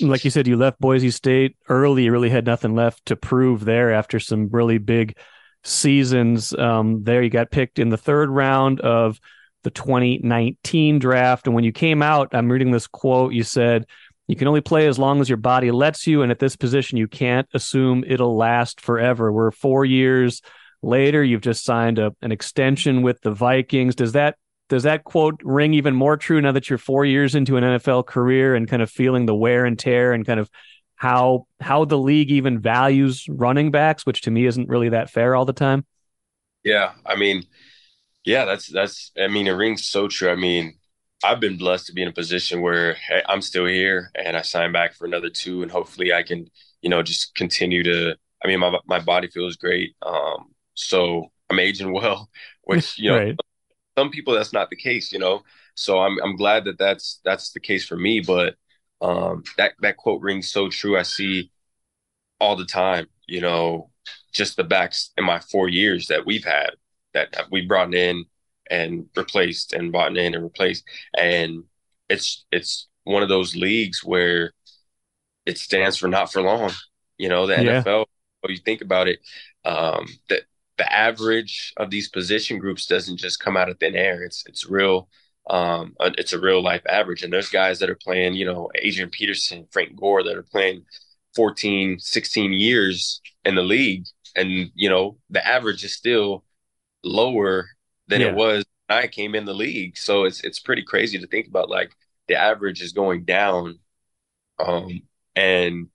Like 0.00 0.24
you 0.24 0.30
said, 0.30 0.46
you 0.46 0.56
left 0.56 0.80
Boise 0.80 1.10
State 1.10 1.56
early. 1.68 2.04
You 2.04 2.12
really 2.12 2.30
had 2.30 2.44
nothing 2.44 2.74
left 2.74 3.06
to 3.06 3.16
prove 3.16 3.64
there 3.64 3.92
after 3.92 4.18
some 4.18 4.48
really 4.50 4.78
big 4.78 5.16
seasons. 5.62 6.52
Um, 6.54 7.04
there, 7.04 7.22
you 7.22 7.30
got 7.30 7.52
picked 7.52 7.78
in 7.78 7.90
the 7.90 7.96
third 7.96 8.28
round 8.28 8.80
of 8.80 9.20
the 9.62 9.70
2019 9.70 10.98
draft, 10.98 11.46
and 11.46 11.54
when 11.54 11.64
you 11.64 11.72
came 11.72 12.02
out, 12.02 12.34
I'm 12.34 12.50
reading 12.50 12.70
this 12.70 12.86
quote. 12.86 13.32
You 13.32 13.42
said. 13.42 13.86
You 14.28 14.34
can 14.34 14.48
only 14.48 14.60
play 14.60 14.88
as 14.88 14.98
long 14.98 15.20
as 15.20 15.28
your 15.28 15.36
body 15.36 15.70
lets 15.70 16.04
you, 16.04 16.22
and 16.22 16.32
at 16.32 16.40
this 16.40 16.56
position, 16.56 16.98
you 16.98 17.06
can't 17.06 17.46
assume 17.54 18.02
it'll 18.04 18.36
last 18.36 18.80
forever. 18.80 19.30
We're 19.30 19.52
four 19.52 19.84
years 19.84 20.42
later. 20.82 21.22
You've 21.22 21.42
just 21.42 21.64
signed 21.64 22.00
a, 22.00 22.12
an 22.22 22.32
extension 22.32 23.02
with 23.02 23.20
the 23.20 23.30
Vikings. 23.30 23.94
Does 23.94 24.12
that 24.12 24.34
does 24.68 24.82
that 24.82 25.04
quote 25.04 25.40
ring 25.44 25.74
even 25.74 25.94
more 25.94 26.16
true 26.16 26.40
now 26.40 26.52
that 26.52 26.68
you're 26.68 26.78
four 26.78 27.04
years 27.04 27.34
into 27.34 27.56
an 27.56 27.64
NFL 27.64 28.06
career 28.06 28.54
and 28.54 28.68
kind 28.68 28.82
of 28.82 28.90
feeling 28.90 29.26
the 29.26 29.34
wear 29.34 29.64
and 29.64 29.78
tear 29.78 30.12
and 30.12 30.26
kind 30.26 30.40
of 30.40 30.50
how 30.96 31.46
how 31.60 31.84
the 31.84 31.98
league 31.98 32.30
even 32.30 32.58
values 32.58 33.26
running 33.28 33.70
backs, 33.70 34.04
which 34.04 34.22
to 34.22 34.30
me 34.30 34.46
isn't 34.46 34.68
really 34.68 34.88
that 34.88 35.10
fair 35.10 35.36
all 35.36 35.44
the 35.44 35.52
time? 35.52 35.86
Yeah, 36.64 36.92
I 37.04 37.16
mean, 37.16 37.44
yeah, 38.24 38.44
that's 38.44 38.66
that's. 38.72 39.12
I 39.20 39.28
mean, 39.28 39.46
it 39.46 39.52
rings 39.52 39.86
so 39.86 40.08
true. 40.08 40.30
I 40.30 40.34
mean, 40.34 40.74
I've 41.22 41.38
been 41.38 41.58
blessed 41.58 41.86
to 41.86 41.92
be 41.92 42.02
in 42.02 42.08
a 42.08 42.12
position 42.12 42.60
where 42.60 42.94
hey, 42.94 43.22
I'm 43.28 43.40
still 43.40 43.66
here 43.66 44.10
and 44.16 44.36
I 44.36 44.42
sign 44.42 44.72
back 44.72 44.94
for 44.94 45.06
another 45.06 45.30
two, 45.30 45.62
and 45.62 45.70
hopefully 45.70 46.12
I 46.12 46.22
can, 46.22 46.48
you 46.82 46.90
know, 46.90 47.02
just 47.02 47.34
continue 47.34 47.82
to. 47.84 48.16
I 48.44 48.48
mean, 48.48 48.58
my 48.58 48.76
my 48.86 48.98
body 48.98 49.28
feels 49.28 49.56
great. 49.56 49.94
Um, 50.02 50.54
so 50.74 51.30
I'm 51.50 51.60
aging 51.60 51.92
well, 51.92 52.28
which 52.62 52.98
you 52.98 53.10
know, 53.10 53.18
right. 53.18 53.36
Some 53.96 54.10
people 54.10 54.34
that's 54.34 54.52
not 54.52 54.70
the 54.70 54.76
case, 54.76 55.12
you 55.12 55.18
know. 55.18 55.42
So 55.74 55.98
I'm 55.98 56.18
I'm 56.22 56.36
glad 56.36 56.64
that 56.64 56.78
that's 56.78 57.20
that's 57.24 57.52
the 57.52 57.60
case 57.60 57.86
for 57.86 57.96
me. 57.96 58.20
But 58.20 58.56
um, 59.00 59.42
that 59.56 59.72
that 59.80 59.96
quote 59.96 60.22
rings 60.22 60.50
so 60.50 60.68
true. 60.68 60.98
I 60.98 61.02
see 61.02 61.50
all 62.40 62.56
the 62.56 62.66
time, 62.66 63.06
you 63.26 63.40
know, 63.40 63.90
just 64.32 64.56
the 64.56 64.64
backs 64.64 65.12
in 65.16 65.24
my 65.24 65.40
four 65.40 65.68
years 65.68 66.08
that 66.08 66.26
we've 66.26 66.44
had 66.44 66.70
that 67.14 67.34
we 67.50 67.66
brought 67.66 67.94
in 67.94 68.24
and 68.70 69.06
replaced 69.16 69.72
and 69.72 69.92
brought 69.92 70.16
in 70.16 70.34
and 70.34 70.44
replaced, 70.44 70.84
and 71.16 71.64
it's 72.08 72.44
it's 72.52 72.88
one 73.04 73.22
of 73.22 73.28
those 73.28 73.56
leagues 73.56 74.04
where 74.04 74.52
it 75.46 75.58
stands 75.58 75.96
for 75.96 76.08
not 76.08 76.32
for 76.32 76.42
long. 76.42 76.72
You 77.18 77.28
know, 77.28 77.46
the 77.46 77.54
yeah. 77.62 77.82
NFL. 77.82 78.06
When 78.40 78.52
you 78.52 78.58
think 78.58 78.82
about 78.82 79.08
it, 79.08 79.18
um, 79.64 80.06
that 80.28 80.42
the 80.78 80.92
average 80.92 81.72
of 81.76 81.90
these 81.90 82.08
position 82.08 82.58
groups 82.58 82.86
doesn't 82.86 83.16
just 83.16 83.40
come 83.40 83.56
out 83.56 83.68
of 83.68 83.78
thin 83.78 83.94
air. 83.94 84.22
It's 84.22 84.44
it's 84.46 84.68
real. 84.68 85.08
Um, 85.48 85.94
uh, 86.00 86.10
it's 86.18 86.32
a 86.32 86.40
real 86.40 86.62
life 86.62 86.82
average. 86.88 87.22
And 87.22 87.32
there's 87.32 87.48
guys 87.48 87.78
that 87.78 87.90
are 87.90 87.98
playing, 88.02 88.34
you 88.34 88.44
know, 88.44 88.68
Adrian 88.74 89.10
Peterson, 89.10 89.66
Frank 89.70 89.94
Gore, 89.94 90.24
that 90.24 90.36
are 90.36 90.42
playing 90.42 90.84
14, 91.36 92.00
16 92.00 92.52
years 92.52 93.20
in 93.44 93.54
the 93.54 93.62
league, 93.62 94.06
and 94.34 94.70
you 94.74 94.88
know 94.88 95.18
the 95.30 95.46
average 95.46 95.84
is 95.84 95.94
still 95.94 96.44
lower 97.04 97.68
than 98.08 98.20
yeah. 98.20 98.28
it 98.28 98.34
was 98.34 98.64
when 98.86 98.98
I 98.98 99.06
came 99.06 99.34
in 99.34 99.44
the 99.44 99.54
league. 99.54 99.96
So 99.96 100.24
it's 100.24 100.40
it's 100.42 100.58
pretty 100.58 100.82
crazy 100.82 101.18
to 101.18 101.26
think 101.26 101.46
about. 101.46 101.70
Like 101.70 101.92
the 102.26 102.36
average 102.36 102.82
is 102.82 102.92
going 102.92 103.24
down, 103.24 103.78
um, 104.58 105.02
and 105.36 105.88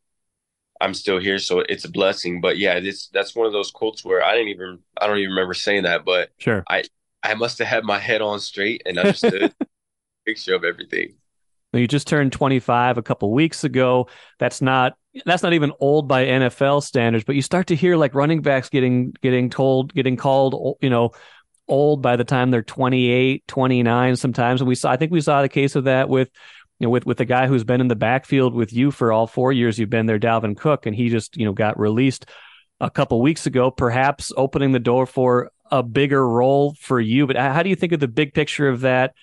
I'm 0.82 0.94
still 0.94 1.20
here, 1.20 1.38
so 1.38 1.60
it's 1.60 1.86
a 1.86 1.92
blessing. 1.92 2.42
But 2.42 2.58
yeah, 2.58 2.74
it's 2.74 3.08
that's 3.10 3.36
one 3.36 3.48
of 3.48 3.54
those 3.54 3.72
quotes 3.72 4.04
where 4.04 4.24
I 4.24 4.34
didn't 4.34 4.50
even 4.50 4.80
I 5.00 5.08
don't 5.08 5.18
even 5.18 5.30
remember 5.30 5.54
saying 5.54 5.84
that, 5.84 6.04
but 6.04 6.30
sure, 6.40 6.64
I 6.68 6.84
I 7.24 7.36
must 7.36 7.60
have 7.60 7.68
had 7.68 7.84
my 7.84 8.00
head 8.00 8.22
on 8.22 8.40
straight 8.40 8.82
and 8.86 8.98
understood 8.98 9.54
picture 10.26 10.56
of 10.56 10.64
everything. 10.64 11.14
You 11.74 11.88
just 11.88 12.08
turned 12.08 12.34
25 12.34 12.98
a 12.98 13.02
couple 13.02 13.32
weeks 13.32 13.64
ago. 13.64 14.10
That's 14.40 14.62
not 14.62 14.94
that's 15.26 15.44
not 15.44 15.54
even 15.54 15.72
old 15.80 16.08
by 16.08 16.26
NFL 16.26 16.84
standards, 16.84 17.24
but 17.24 17.36
you 17.36 17.42
start 17.42 17.68
to 17.68 17.76
hear 17.76 17.96
like 17.96 18.14
running 18.16 18.42
backs 18.42 18.70
getting 18.70 19.14
getting 19.22 19.50
told 19.50 19.94
getting 19.94 20.18
called, 20.18 20.78
you 20.82 20.90
know, 20.90 21.12
old 21.68 22.02
by 22.02 22.18
the 22.18 22.26
time 22.26 22.52
they're 22.52 22.62
28, 22.62 23.48
29 23.48 24.16
sometimes. 24.18 24.62
And 24.62 24.68
we 24.68 24.76
saw 24.76 24.92
I 24.92 24.98
think 24.98 25.12
we 25.12 25.22
saw 25.22 25.42
the 25.42 25.50
case 25.50 25.76
of 25.76 25.86
that 25.86 26.10
with 26.10 26.30
you 26.82 26.88
know, 26.88 26.90
with 26.90 27.06
with 27.06 27.18
the 27.18 27.26
guy 27.26 27.46
who's 27.46 27.64
been 27.64 27.80
in 27.80 27.90
the 27.90 27.96
backfield 27.96 28.56
with 28.56 28.74
you 28.74 28.90
for 28.90 29.14
all 29.14 29.28
four 29.28 29.54
years 29.54 29.78
you've 29.78 29.92
been 29.92 30.08
there, 30.08 30.18
Dalvin 30.18 30.58
Cook, 30.58 30.88
and 30.88 30.96
he 30.96 31.10
just 31.10 31.38
you 31.38 31.46
know 31.46 31.54
got 31.54 31.80
released 31.80 32.26
a 32.80 32.90
couple 32.90 33.22
weeks 33.22 33.46
ago, 33.46 33.70
perhaps 33.70 34.34
opening 34.36 34.72
the 34.72 34.80
door 34.80 35.06
for 35.06 35.52
a 35.70 35.84
bigger 35.84 36.28
role 36.28 36.74
for 36.80 37.00
you. 37.00 37.28
But 37.28 37.36
how 37.36 37.62
do 37.62 37.70
you 37.70 37.76
think 37.76 37.92
of 37.92 38.00
the 38.00 38.08
big 38.08 38.34
picture 38.34 38.68
of 38.68 38.82
that? 38.82 39.14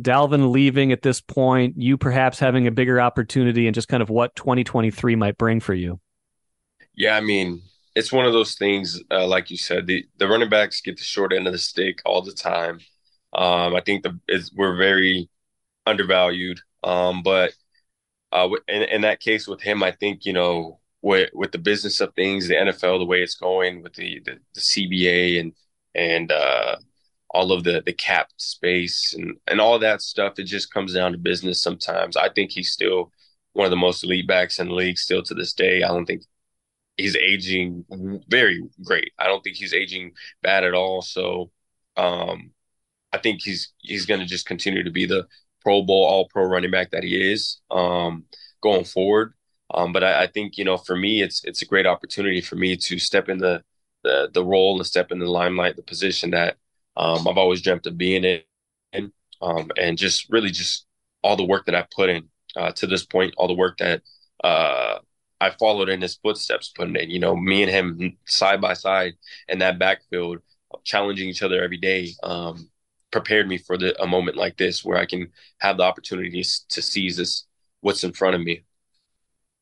Dalvin 0.00 0.52
leaving 0.52 0.92
at 0.92 1.02
this 1.02 1.20
point, 1.20 1.74
you 1.76 1.98
perhaps 1.98 2.38
having 2.38 2.68
a 2.68 2.70
bigger 2.70 3.00
opportunity, 3.00 3.66
and 3.66 3.74
just 3.74 3.88
kind 3.88 4.02
of 4.02 4.08
what 4.08 4.36
2023 4.36 5.16
might 5.16 5.36
bring 5.36 5.58
for 5.58 5.74
you. 5.74 5.98
Yeah, 6.94 7.16
I 7.16 7.20
mean, 7.20 7.62
it's 7.96 8.12
one 8.12 8.26
of 8.26 8.32
those 8.32 8.54
things, 8.54 9.02
uh, 9.10 9.26
like 9.26 9.50
you 9.50 9.56
said, 9.56 9.88
the 9.88 10.06
the 10.18 10.28
running 10.28 10.48
backs 10.48 10.80
get 10.80 10.98
the 10.98 11.02
short 11.02 11.32
end 11.32 11.48
of 11.48 11.52
the 11.52 11.58
stick 11.58 12.00
all 12.06 12.22
the 12.22 12.32
time. 12.32 12.78
Um, 13.32 13.74
I 13.74 13.80
think 13.80 14.04
the 14.04 14.20
we're 14.54 14.76
very 14.76 15.28
undervalued. 15.84 16.60
Um, 16.84 17.22
but 17.22 17.52
uh, 18.32 18.48
in, 18.68 18.82
in 18.82 19.00
that 19.02 19.20
case 19.20 19.46
with 19.46 19.60
him, 19.60 19.82
I 19.82 19.92
think 19.92 20.24
you 20.24 20.32
know 20.32 20.80
with 21.02 21.30
with 21.34 21.52
the 21.52 21.58
business 21.58 22.00
of 22.00 22.14
things, 22.14 22.48
the 22.48 22.54
NFL, 22.54 22.98
the 22.98 23.06
way 23.06 23.22
it's 23.22 23.34
going 23.34 23.82
with 23.82 23.94
the 23.94 24.20
the, 24.24 24.38
the 24.54 24.60
CBA 24.60 25.40
and 25.40 25.52
and 25.94 26.32
uh, 26.32 26.76
all 27.30 27.52
of 27.52 27.64
the 27.64 27.82
the 27.84 27.92
cap 27.92 28.28
space 28.36 29.14
and 29.14 29.36
and 29.48 29.60
all 29.60 29.78
that 29.78 30.02
stuff, 30.02 30.38
it 30.38 30.44
just 30.44 30.72
comes 30.72 30.94
down 30.94 31.12
to 31.12 31.18
business. 31.18 31.62
Sometimes 31.62 32.16
I 32.16 32.28
think 32.30 32.52
he's 32.52 32.72
still 32.72 33.12
one 33.52 33.66
of 33.66 33.70
the 33.70 33.76
most 33.76 34.04
elite 34.04 34.26
backs 34.26 34.58
in 34.58 34.68
the 34.68 34.74
league 34.74 34.98
still 34.98 35.22
to 35.24 35.34
this 35.34 35.52
day. 35.52 35.82
I 35.82 35.88
don't 35.88 36.06
think 36.06 36.22
he's 36.96 37.16
aging 37.16 37.84
very 38.28 38.62
great. 38.84 39.12
I 39.18 39.26
don't 39.26 39.42
think 39.42 39.56
he's 39.56 39.74
aging 39.74 40.12
bad 40.42 40.64
at 40.64 40.74
all. 40.74 41.02
So 41.02 41.50
um, 41.96 42.52
I 43.12 43.18
think 43.18 43.42
he's 43.42 43.72
he's 43.78 44.06
going 44.06 44.20
to 44.20 44.26
just 44.26 44.46
continue 44.46 44.82
to 44.84 44.90
be 44.90 45.06
the 45.06 45.26
Pro 45.62 45.82
Bowl, 45.82 46.04
All 46.04 46.28
Pro 46.28 46.44
running 46.44 46.70
back 46.70 46.90
that 46.90 47.04
he 47.04 47.32
is 47.32 47.60
um, 47.70 48.24
going 48.62 48.84
forward. 48.84 49.34
Um, 49.72 49.92
but 49.92 50.04
I, 50.04 50.24
I, 50.24 50.26
think 50.26 50.58
you 50.58 50.64
know, 50.64 50.76
for 50.76 50.96
me, 50.96 51.22
it's 51.22 51.44
it's 51.44 51.62
a 51.62 51.66
great 51.66 51.86
opportunity 51.86 52.40
for 52.40 52.56
me 52.56 52.76
to 52.76 52.98
step 52.98 53.28
in 53.28 53.38
the 53.38 53.62
the, 54.04 54.30
the 54.34 54.44
role 54.44 54.76
and 54.76 54.86
step 54.86 55.12
in 55.12 55.18
the 55.18 55.30
limelight, 55.30 55.76
the 55.76 55.82
position 55.82 56.30
that 56.32 56.56
um, 56.96 57.26
I've 57.26 57.38
always 57.38 57.62
dreamt 57.62 57.86
of 57.86 57.96
being 57.96 58.24
in, 58.92 59.12
um, 59.40 59.70
and 59.78 59.96
just 59.96 60.28
really 60.30 60.50
just 60.50 60.86
all 61.22 61.36
the 61.36 61.44
work 61.44 61.66
that 61.66 61.74
I 61.74 61.86
put 61.94 62.10
in 62.10 62.28
uh, 62.56 62.72
to 62.72 62.86
this 62.86 63.06
point, 63.06 63.34
all 63.36 63.48
the 63.48 63.54
work 63.54 63.78
that 63.78 64.02
uh, 64.44 64.98
I 65.40 65.50
followed 65.50 65.88
in 65.88 66.02
his 66.02 66.16
footsteps, 66.16 66.72
putting 66.74 66.96
in. 66.96 67.10
You 67.10 67.20
know, 67.20 67.36
me 67.36 67.62
and 67.62 67.70
him 67.70 68.18
side 68.26 68.60
by 68.60 68.74
side 68.74 69.14
in 69.48 69.58
that 69.60 69.78
backfield, 69.78 70.38
challenging 70.84 71.28
each 71.28 71.42
other 71.42 71.62
every 71.62 71.78
day. 71.78 72.10
Um, 72.22 72.68
prepared 73.12 73.46
me 73.46 73.58
for 73.58 73.78
the, 73.78 74.00
a 74.02 74.06
moment 74.06 74.36
like 74.36 74.56
this 74.56 74.84
where 74.84 74.98
I 74.98 75.06
can 75.06 75.28
have 75.58 75.76
the 75.76 75.84
opportunities 75.84 76.64
to 76.70 76.82
seize 76.82 77.16
this 77.16 77.46
what's 77.80 78.02
in 78.02 78.12
front 78.12 78.34
of 78.34 78.40
me. 78.40 78.64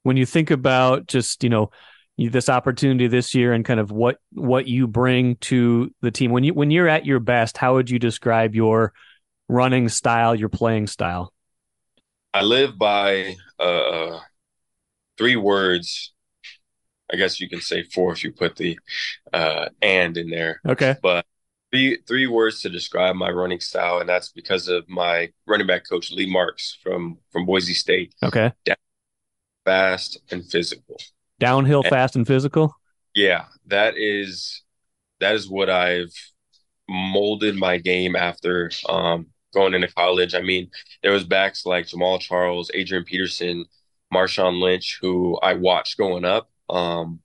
When 0.04 0.16
you 0.16 0.24
think 0.24 0.50
about 0.50 1.06
just 1.06 1.44
you 1.44 1.50
know 1.50 1.70
this 2.16 2.48
opportunity 2.48 3.06
this 3.06 3.34
year 3.34 3.52
and 3.52 3.64
kind 3.64 3.80
of 3.80 3.90
what 3.90 4.18
what 4.32 4.66
you 4.66 4.86
bring 4.86 5.36
to 5.36 5.90
the 6.02 6.10
team 6.10 6.30
when 6.30 6.44
you 6.44 6.52
when 6.52 6.70
you're 6.70 6.88
at 6.88 7.06
your 7.06 7.18
best 7.18 7.56
how 7.56 7.74
would 7.74 7.88
you 7.88 7.98
describe 7.98 8.54
your 8.54 8.92
running 9.48 9.88
style 9.88 10.34
your 10.34 10.48
playing 10.48 10.86
style? 10.86 11.32
I 12.32 12.42
live 12.42 12.78
by 12.78 13.36
uh 13.58 14.20
three 15.18 15.36
words. 15.36 16.12
I 17.12 17.16
guess 17.16 17.40
you 17.40 17.48
can 17.48 17.60
say 17.60 17.82
four 17.82 18.12
if 18.12 18.22
you 18.22 18.32
put 18.32 18.56
the 18.56 18.78
uh 19.32 19.68
and 19.82 20.16
in 20.16 20.30
there. 20.30 20.60
Okay. 20.66 20.96
But 21.02 21.26
three 21.70 21.98
three 22.06 22.26
words 22.26 22.60
to 22.62 22.68
describe 22.68 23.16
my 23.16 23.30
running 23.30 23.60
style 23.60 23.98
and 23.98 24.08
that's 24.08 24.30
because 24.30 24.68
of 24.68 24.88
my 24.88 25.28
running 25.46 25.66
back 25.66 25.82
coach 25.88 26.10
lee 26.10 26.30
marks 26.30 26.78
from 26.82 27.18
from 27.30 27.46
boise 27.46 27.74
state. 27.74 28.14
Okay. 28.22 28.52
Fast 29.64 30.18
and 30.30 30.44
physical. 30.44 30.96
Downhill 31.38 31.82
fast 31.82 32.16
and 32.16 32.26
physical? 32.26 32.74
Yeah 33.14 33.44
that 33.66 33.94
is 33.96 34.62
that 35.20 35.34
is 35.34 35.48
what 35.48 35.70
i've 35.70 36.12
molded 36.88 37.56
my 37.56 37.78
game 37.78 38.16
after 38.16 38.70
um, 38.88 39.26
going 39.54 39.74
into 39.74 39.86
college. 39.88 40.34
I 40.34 40.42
mean 40.42 40.70
there 41.02 41.12
was 41.12 41.24
backs 41.24 41.64
like 41.64 41.86
Jamaal 41.86 42.20
charles 42.20 42.70
adrian 42.74 43.04
peterson 43.04 43.64
marshawn 44.12 44.60
lynch 44.60 44.98
who 45.00 45.38
i 45.40 45.54
watched 45.54 45.96
going 45.96 46.24
up 46.24 46.50
um, 46.68 47.20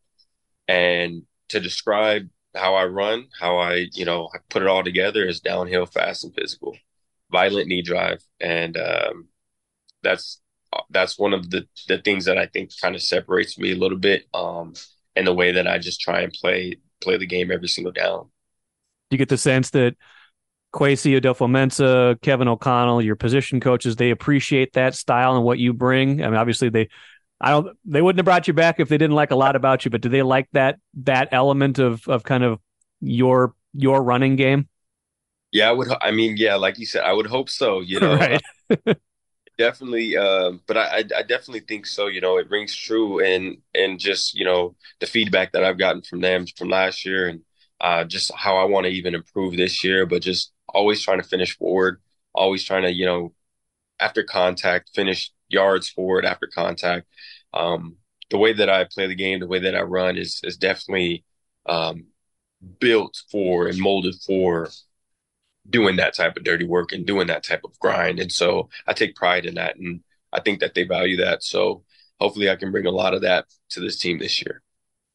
and 0.67 1.23
to 1.49 1.60
describe 1.60 2.29
how 2.55 2.75
i 2.75 2.85
run 2.85 3.27
how 3.39 3.57
i 3.57 3.87
you 3.93 4.05
know 4.05 4.29
put 4.49 4.61
it 4.61 4.67
all 4.67 4.83
together 4.83 5.25
is 5.25 5.39
downhill 5.39 5.85
fast 5.85 6.23
and 6.23 6.33
physical 6.33 6.75
violent 7.31 7.67
knee 7.67 7.81
drive 7.81 8.21
and 8.39 8.77
um, 8.77 9.27
that's 10.03 10.41
that's 10.89 11.17
one 11.17 11.33
of 11.33 11.49
the 11.49 11.67
the 11.87 11.99
things 11.99 12.25
that 12.25 12.37
I 12.37 12.47
think 12.47 12.71
kind 12.81 12.95
of 12.95 13.01
separates 13.01 13.57
me 13.57 13.71
a 13.71 13.75
little 13.75 13.97
bit, 13.97 14.25
um, 14.33 14.73
and 15.15 15.27
the 15.27 15.33
way 15.33 15.51
that 15.53 15.67
I 15.67 15.77
just 15.77 16.01
try 16.01 16.21
and 16.21 16.31
play 16.31 16.77
play 17.01 17.17
the 17.17 17.25
game 17.25 17.51
every 17.51 17.67
single 17.67 17.91
down. 17.91 18.29
Do 19.09 19.15
you 19.15 19.17
get 19.17 19.29
the 19.29 19.37
sense 19.37 19.69
that 19.71 19.95
Kwesi 20.73 21.19
Adofo-Mensah, 21.19 22.21
Kevin 22.21 22.47
O'Connell, 22.47 23.01
your 23.01 23.15
position 23.15 23.59
coaches, 23.59 23.95
they 23.95 24.09
appreciate 24.09 24.73
that 24.73 24.95
style 24.95 25.35
and 25.35 25.43
what 25.43 25.59
you 25.59 25.73
bring? 25.73 26.23
I 26.23 26.27
mean, 26.27 26.35
obviously 26.35 26.69
they, 26.69 26.89
I 27.41 27.52
don't, 27.52 27.78
they 27.86 28.02
wouldn't 28.02 28.19
have 28.19 28.26
brought 28.26 28.48
you 28.48 28.54
back 28.54 28.80
if 28.80 28.89
they 28.89 28.98
didn't 28.98 29.15
like 29.15 29.32
a 29.32 29.36
lot 29.36 29.56
about 29.56 29.86
you. 29.86 29.91
But 29.91 30.02
do 30.02 30.10
they 30.10 30.21
like 30.21 30.48
that 30.54 30.80
that 31.04 31.30
element 31.32 31.80
of 31.80 32.08
of 32.08 32.24
kind 32.24 32.43
of 32.43 32.60
your 33.02 33.54
your 33.74 34.02
running 34.02 34.36
game? 34.36 34.69
Yeah, 35.52 35.69
I 35.69 35.71
would. 35.74 35.88
I 36.02 36.12
mean, 36.12 36.38
yeah, 36.38 36.56
like 36.56 36.78
you 36.80 36.86
said, 36.86 37.04
I 37.04 37.13
would 37.13 37.28
hope 37.28 37.50
so. 37.50 37.82
You 37.82 38.00
know, 38.02 38.15
right. 38.15 38.41
definitely 39.58 40.17
um, 40.17 40.62
but 40.67 40.78
I, 40.78 40.98
I 41.15 41.21
definitely 41.21 41.62
think 41.62 41.86
so 41.86 42.08
you 42.08 42.21
know 42.21 42.38
it 42.38 42.50
rings 42.50 42.76
true 42.76 43.24
and 43.24 43.58
and 43.74 44.00
just 44.00 44.34
you 44.34 44.43
know 44.43 44.76
the 45.00 45.06
feedback 45.06 45.54
that 45.54 45.63
i've 45.63 45.78
gotten 45.78 46.02
from 46.02 46.21
them 46.21 46.45
from 46.58 46.69
last 46.69 47.06
year 47.06 47.28
and 47.30 47.41
uh, 47.80 48.04
just 48.04 48.32
how 48.36 48.58
i 48.58 48.65
want 48.65 48.86
to 48.86 48.91
even 48.91 49.15
improve 49.15 49.56
this 49.56 49.84
year 49.84 50.06
but 50.06 50.21
just 50.21 50.52
always 50.67 51.02
trying 51.02 51.21
to 51.21 51.28
finish 51.28 51.58
forward 51.58 52.02
always 52.34 52.63
trying 52.63 52.84
to 52.84 52.91
you 52.91 53.06
know 53.06 53.32
after 53.99 54.23
contact 54.23 54.91
finish 54.93 55.31
yards 55.47 55.89
forward 55.89 56.25
after 56.25 56.47
contact 56.47 57.08
um, 57.53 57.95
the 58.29 58.38
way 58.38 58.53
that 58.53 58.69
i 58.69 58.84
play 58.84 59.08
the 59.08 59.15
game 59.15 59.39
the 59.39 59.47
way 59.47 59.60
that 59.60 59.75
i 59.75 59.81
run 59.81 60.17
is 60.17 60.39
is 60.43 60.58
definitely 60.58 61.23
um, 61.67 62.05
built 62.79 63.21
for 63.31 63.67
and 63.67 63.79
molded 63.79 64.15
for 64.25 64.69
doing 65.69 65.95
that 65.97 66.15
type 66.15 66.38
of 66.38 66.43
dirty 66.43 66.65
work 66.65 66.91
and 66.91 67.05
doing 67.05 67.27
that 67.27 67.43
type 67.43 67.62
of 67.63 67.77
grind. 67.79 68.19
And 68.19 68.31
so 68.31 68.69
I 68.88 68.93
take 68.93 69.15
pride 69.15 69.45
in 69.45 69.55
that. 69.55 69.77
And 69.77 70.01
I 70.31 70.39
think 70.39 70.60
that 70.60 70.73
they 70.73 70.84
value 70.84 71.17
that. 71.17 71.43
So 71.43 71.84
hopefully 72.19 72.49
I 72.49 72.55
can 72.55 72.71
bring 72.71 72.86
a 72.86 72.91
lot 72.91 73.13
of 73.13 73.21
that 73.21 73.45
to 73.69 73.79
this 73.79 73.97
team 73.97 74.19
this 74.19 74.41
year. 74.41 74.62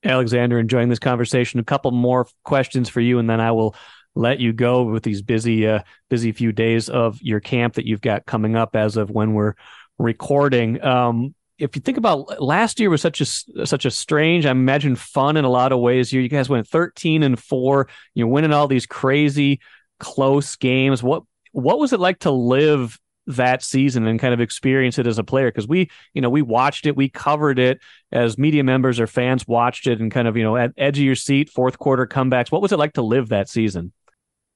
Alexander, 0.03 0.59
enjoying 0.59 0.89
this 0.89 0.99
conversation. 0.99 1.61
A 1.61 1.65
couple 1.65 1.91
more 1.91 2.27
questions 2.43 2.89
for 2.89 3.01
you, 3.01 3.19
and 3.19 3.29
then 3.29 3.39
I 3.39 3.53
will 3.53 3.75
let 4.15 4.41
you 4.41 4.53
go 4.53 4.83
with 4.83 5.03
these 5.03 5.23
busy, 5.23 5.67
uh, 5.67 5.81
busy 6.09 6.33
few 6.33 6.53
days 6.53 6.89
of 6.89 7.21
your 7.23 7.41
camp 7.41 7.75
that 7.75 7.87
you've 7.87 8.01
got 8.01 8.27
coming 8.27 8.57
up 8.57 8.75
as 8.75 8.97
of 8.97 9.11
when 9.11 9.35
we're 9.35 9.55
recording. 9.99 10.83
Um, 10.85 11.35
if 11.59 11.77
you 11.77 11.83
think 11.83 11.99
about 11.99 12.43
last 12.43 12.81
year 12.81 12.89
was 12.89 13.03
such 13.03 13.21
a 13.21 13.67
such 13.67 13.85
a 13.85 13.91
strange, 13.91 14.47
I 14.47 14.51
imagine 14.51 14.97
fun 14.97 15.37
in 15.37 15.45
a 15.45 15.51
lot 15.51 15.73
of 15.73 15.81
ways. 15.81 16.13
You, 16.13 16.23
you 16.23 16.29
guys 16.29 16.49
went 16.49 16.67
13 16.67 17.23
and 17.23 17.39
four. 17.39 17.89
You're 18.15 18.29
winning 18.29 18.53
all 18.53 18.67
these 18.67 18.87
crazy 18.87 19.61
close 19.99 20.57
games. 20.57 21.03
What 21.03 21.25
what 21.53 21.79
was 21.79 21.93
it 21.93 22.01
like 22.01 22.21
to 22.21 22.31
live 22.31 22.99
that 23.27 23.63
season 23.63 24.07
and 24.07 24.19
kind 24.19 24.35
of 24.35 24.41
experience 24.41 24.99
it 24.99 25.07
as 25.07 25.19
a 25.19 25.25
player? 25.25 25.49
Because 25.49 25.69
we, 25.69 25.91
you 26.15 26.23
know, 26.23 26.31
we 26.31 26.43
watched 26.43 26.87
it, 26.87 26.97
we 26.97 27.09
covered 27.09 27.59
it 27.59 27.81
as 28.11 28.39
media 28.39 28.65
members 28.65 28.99
or 28.99 29.07
fans 29.07 29.47
watched 29.47 29.87
it 29.87 30.01
and 30.01 30.11
kind 30.11 30.27
of, 30.27 30.37
you 30.37 30.43
know, 30.43 30.57
at 30.57 30.73
edge 30.77 30.99
of 30.99 31.05
your 31.05 31.15
seat, 31.15 31.51
fourth 31.51 31.79
quarter 31.79 32.07
comebacks. 32.07 32.51
What 32.51 32.63
was 32.63 32.73
it 32.73 32.79
like 32.79 32.95
to 32.95 33.03
live 33.03 33.29
that 33.29 33.49
season? 33.49 33.93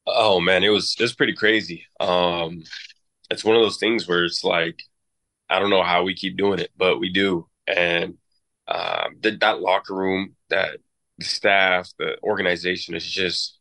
Oh 0.06 0.40
man, 0.40 0.64
it 0.64 0.68
was 0.68 0.96
it's 0.98 1.14
pretty 1.14 1.34
crazy. 1.34 1.86
Um 2.00 2.62
it's 3.30 3.44
one 3.44 3.56
of 3.56 3.62
those 3.62 3.78
things 3.78 4.08
where 4.08 4.24
it's 4.24 4.44
like 4.44 4.82
I 5.50 5.58
don't 5.60 5.70
know 5.70 5.82
how 5.84 6.04
we 6.04 6.14
keep 6.14 6.36
doing 6.38 6.60
it, 6.60 6.70
but 6.76 7.00
we 7.00 7.10
do. 7.10 7.48
And 7.68 8.18
um, 8.68 9.16
that, 9.22 9.40
that 9.40 9.60
locker 9.60 9.94
room, 9.94 10.36
that 10.50 10.78
the 11.18 11.24
staff, 11.26 11.90
the 11.98 12.18
organization 12.22 12.94
is 12.96 13.04
just 13.10 13.58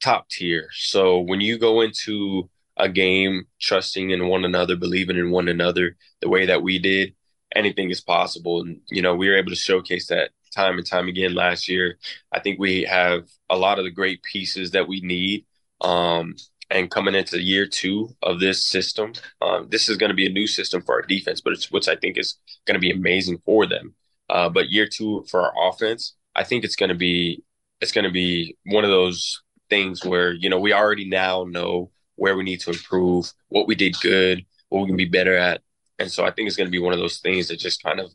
top 0.00 0.28
tier. 0.28 0.68
So 0.72 1.20
when 1.20 1.40
you 1.40 1.58
go 1.58 1.80
into 1.80 2.50
a 2.76 2.88
game 2.88 3.44
trusting 3.60 4.10
in 4.10 4.28
one 4.28 4.44
another, 4.44 4.76
believing 4.76 5.16
in 5.18 5.30
one 5.30 5.48
another 5.48 5.96
the 6.20 6.28
way 6.28 6.46
that 6.46 6.62
we 6.62 6.78
did, 6.78 7.14
anything 7.54 7.90
is 7.90 8.00
possible. 8.00 8.62
And, 8.62 8.80
you 8.90 9.02
know, 9.02 9.14
we 9.14 9.28
were 9.28 9.36
able 9.36 9.50
to 9.50 9.56
showcase 9.56 10.08
that 10.08 10.30
time 10.54 10.78
and 10.78 10.86
time 10.86 11.08
again 11.08 11.34
last 11.34 11.68
year. 11.68 11.98
I 12.32 12.40
think 12.40 12.58
we 12.58 12.82
have 12.84 13.28
a 13.50 13.56
lot 13.56 13.78
of 13.78 13.84
the 13.84 13.90
great 13.90 14.22
pieces 14.22 14.72
that 14.72 14.88
we 14.88 15.00
need. 15.00 15.46
Um, 15.80 16.34
and 16.70 16.90
coming 16.90 17.14
into 17.14 17.40
year 17.40 17.66
two 17.66 18.08
of 18.22 18.40
this 18.40 18.66
system, 18.66 19.12
um, 19.40 19.68
this 19.70 19.88
is 19.88 19.96
going 19.96 20.10
to 20.10 20.16
be 20.16 20.26
a 20.26 20.32
new 20.32 20.46
system 20.46 20.82
for 20.82 20.96
our 20.96 21.02
defense, 21.02 21.40
but 21.40 21.52
it's 21.52 21.70
which 21.70 21.88
I 21.88 21.96
think 21.96 22.18
is 22.18 22.38
going 22.66 22.74
to 22.74 22.80
be 22.80 22.90
amazing 22.90 23.38
for 23.44 23.66
them. 23.66 23.94
Uh, 24.28 24.48
but 24.48 24.70
year 24.70 24.88
two 24.88 25.24
for 25.30 25.42
our 25.42 25.68
offense, 25.68 26.14
I 26.34 26.42
think 26.42 26.64
it's 26.64 26.76
going 26.76 26.88
to 26.88 26.96
be 26.96 27.42
it's 27.80 27.92
going 27.92 28.04
to 28.04 28.10
be 28.10 28.56
one 28.66 28.84
of 28.84 28.90
those 28.90 29.42
things 29.70 30.04
where 30.04 30.32
you 30.32 30.48
know 30.48 30.58
we 30.58 30.72
already 30.72 31.08
now 31.08 31.44
know 31.44 31.90
where 32.16 32.36
we 32.36 32.44
need 32.44 32.60
to 32.60 32.70
improve, 32.70 33.32
what 33.48 33.68
we 33.68 33.74
did 33.74 33.94
good, 34.00 34.44
what 34.70 34.80
we 34.80 34.88
can 34.88 34.96
be 34.96 35.04
better 35.04 35.36
at, 35.36 35.62
and 35.98 36.10
so 36.10 36.24
I 36.24 36.30
think 36.30 36.48
it's 36.48 36.56
going 36.56 36.66
to 36.66 36.72
be 36.72 36.78
one 36.78 36.92
of 36.92 36.98
those 36.98 37.18
things 37.18 37.48
that 37.48 37.58
just 37.58 37.82
kind 37.82 38.00
of 38.00 38.12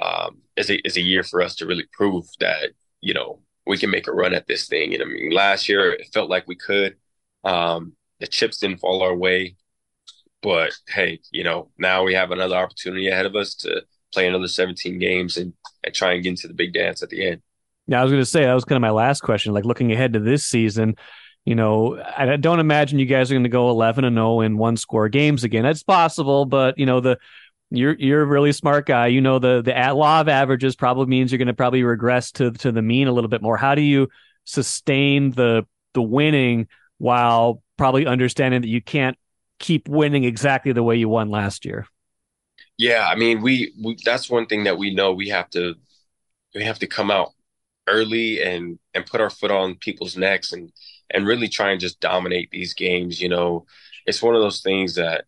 um, 0.00 0.38
is 0.56 0.70
a 0.70 0.86
is 0.86 0.96
a 0.96 1.02
year 1.02 1.22
for 1.22 1.42
us 1.42 1.54
to 1.56 1.66
really 1.66 1.86
prove 1.92 2.26
that 2.40 2.70
you 3.00 3.12
know 3.12 3.40
we 3.66 3.78
can 3.78 3.90
make 3.90 4.08
a 4.08 4.12
run 4.12 4.34
at 4.34 4.46
this 4.46 4.66
thing. 4.66 4.94
And 4.94 5.02
I 5.02 5.06
mean, 5.06 5.30
last 5.30 5.68
year 5.68 5.92
it 5.92 6.08
felt 6.12 6.30
like 6.30 6.46
we 6.48 6.56
could. 6.56 6.96
Um, 7.44 7.94
the 8.20 8.26
chips 8.26 8.58
didn't 8.58 8.80
fall 8.80 9.02
our 9.02 9.14
way, 9.14 9.56
but 10.42 10.72
hey, 10.88 11.20
you 11.30 11.44
know 11.44 11.70
now 11.78 12.04
we 12.04 12.14
have 12.14 12.30
another 12.30 12.56
opportunity 12.56 13.08
ahead 13.08 13.26
of 13.26 13.34
us 13.34 13.54
to 13.56 13.82
play 14.12 14.28
another 14.28 14.48
17 14.48 14.98
games 14.98 15.36
and, 15.36 15.52
and 15.82 15.94
try 15.94 16.12
and 16.12 16.22
get 16.22 16.30
into 16.30 16.48
the 16.48 16.54
big 16.54 16.72
dance 16.72 17.02
at 17.02 17.08
the 17.08 17.26
end. 17.26 17.42
Yeah, 17.86 18.00
I 18.00 18.04
was 18.04 18.12
going 18.12 18.22
to 18.22 18.26
say 18.26 18.44
that 18.44 18.54
was 18.54 18.64
kind 18.64 18.76
of 18.76 18.82
my 18.82 18.90
last 18.90 19.20
question. 19.20 19.52
Like 19.52 19.64
looking 19.64 19.90
ahead 19.90 20.12
to 20.12 20.20
this 20.20 20.46
season, 20.46 20.96
you 21.44 21.56
know, 21.56 22.00
I 22.16 22.36
don't 22.36 22.60
imagine 22.60 23.00
you 23.00 23.06
guys 23.06 23.30
are 23.30 23.34
going 23.34 23.42
to 23.42 23.48
go 23.48 23.70
11 23.70 24.04
and 24.04 24.16
0 24.16 24.42
in 24.42 24.58
one 24.58 24.76
score 24.76 25.08
games 25.08 25.42
again. 25.42 25.64
That's 25.64 25.82
possible, 25.82 26.44
but 26.44 26.78
you 26.78 26.86
know 26.86 27.00
the 27.00 27.18
you're 27.74 27.94
you're 27.94 28.22
a 28.22 28.26
really 28.26 28.52
smart 28.52 28.86
guy. 28.86 29.06
You 29.08 29.20
know 29.20 29.38
the 29.38 29.62
the 29.62 29.94
law 29.94 30.20
of 30.20 30.28
averages 30.28 30.76
probably 30.76 31.06
means 31.06 31.32
you're 31.32 31.38
going 31.38 31.46
to 31.46 31.54
probably 31.54 31.82
regress 31.82 32.30
to 32.32 32.50
to 32.52 32.72
the 32.72 32.82
mean 32.82 33.08
a 33.08 33.12
little 33.12 33.30
bit 33.30 33.42
more. 33.42 33.56
How 33.56 33.74
do 33.74 33.82
you 33.82 34.08
sustain 34.44 35.30
the 35.32 35.66
the 35.94 36.02
winning 36.02 36.68
while 36.98 37.62
probably 37.76 38.06
understanding 38.06 38.62
that 38.62 38.68
you 38.68 38.82
can't 38.82 39.16
keep 39.58 39.88
winning 39.88 40.24
exactly 40.24 40.72
the 40.72 40.82
way 40.82 40.96
you 40.96 41.08
won 41.08 41.30
last 41.30 41.64
year? 41.64 41.86
Yeah, 42.78 43.06
I 43.08 43.16
mean, 43.16 43.42
we, 43.42 43.72
we 43.82 43.96
that's 44.04 44.30
one 44.30 44.46
thing 44.46 44.64
that 44.64 44.78
we 44.78 44.94
know 44.94 45.12
we 45.12 45.28
have 45.28 45.48
to 45.50 45.74
we 46.54 46.64
have 46.64 46.78
to 46.80 46.86
come 46.86 47.10
out 47.10 47.30
early 47.88 48.42
and 48.42 48.78
and 48.94 49.06
put 49.06 49.20
our 49.20 49.30
foot 49.30 49.50
on 49.50 49.76
people's 49.76 50.16
necks 50.16 50.52
and 50.52 50.72
and 51.10 51.26
really 51.26 51.48
try 51.48 51.70
and 51.70 51.80
just 51.80 52.00
dominate 52.00 52.50
these 52.50 52.74
games. 52.74 53.20
You 53.20 53.28
know, 53.28 53.66
it's 54.06 54.22
one 54.22 54.34
of 54.34 54.40
those 54.40 54.62
things 54.62 54.94
that 54.96 55.24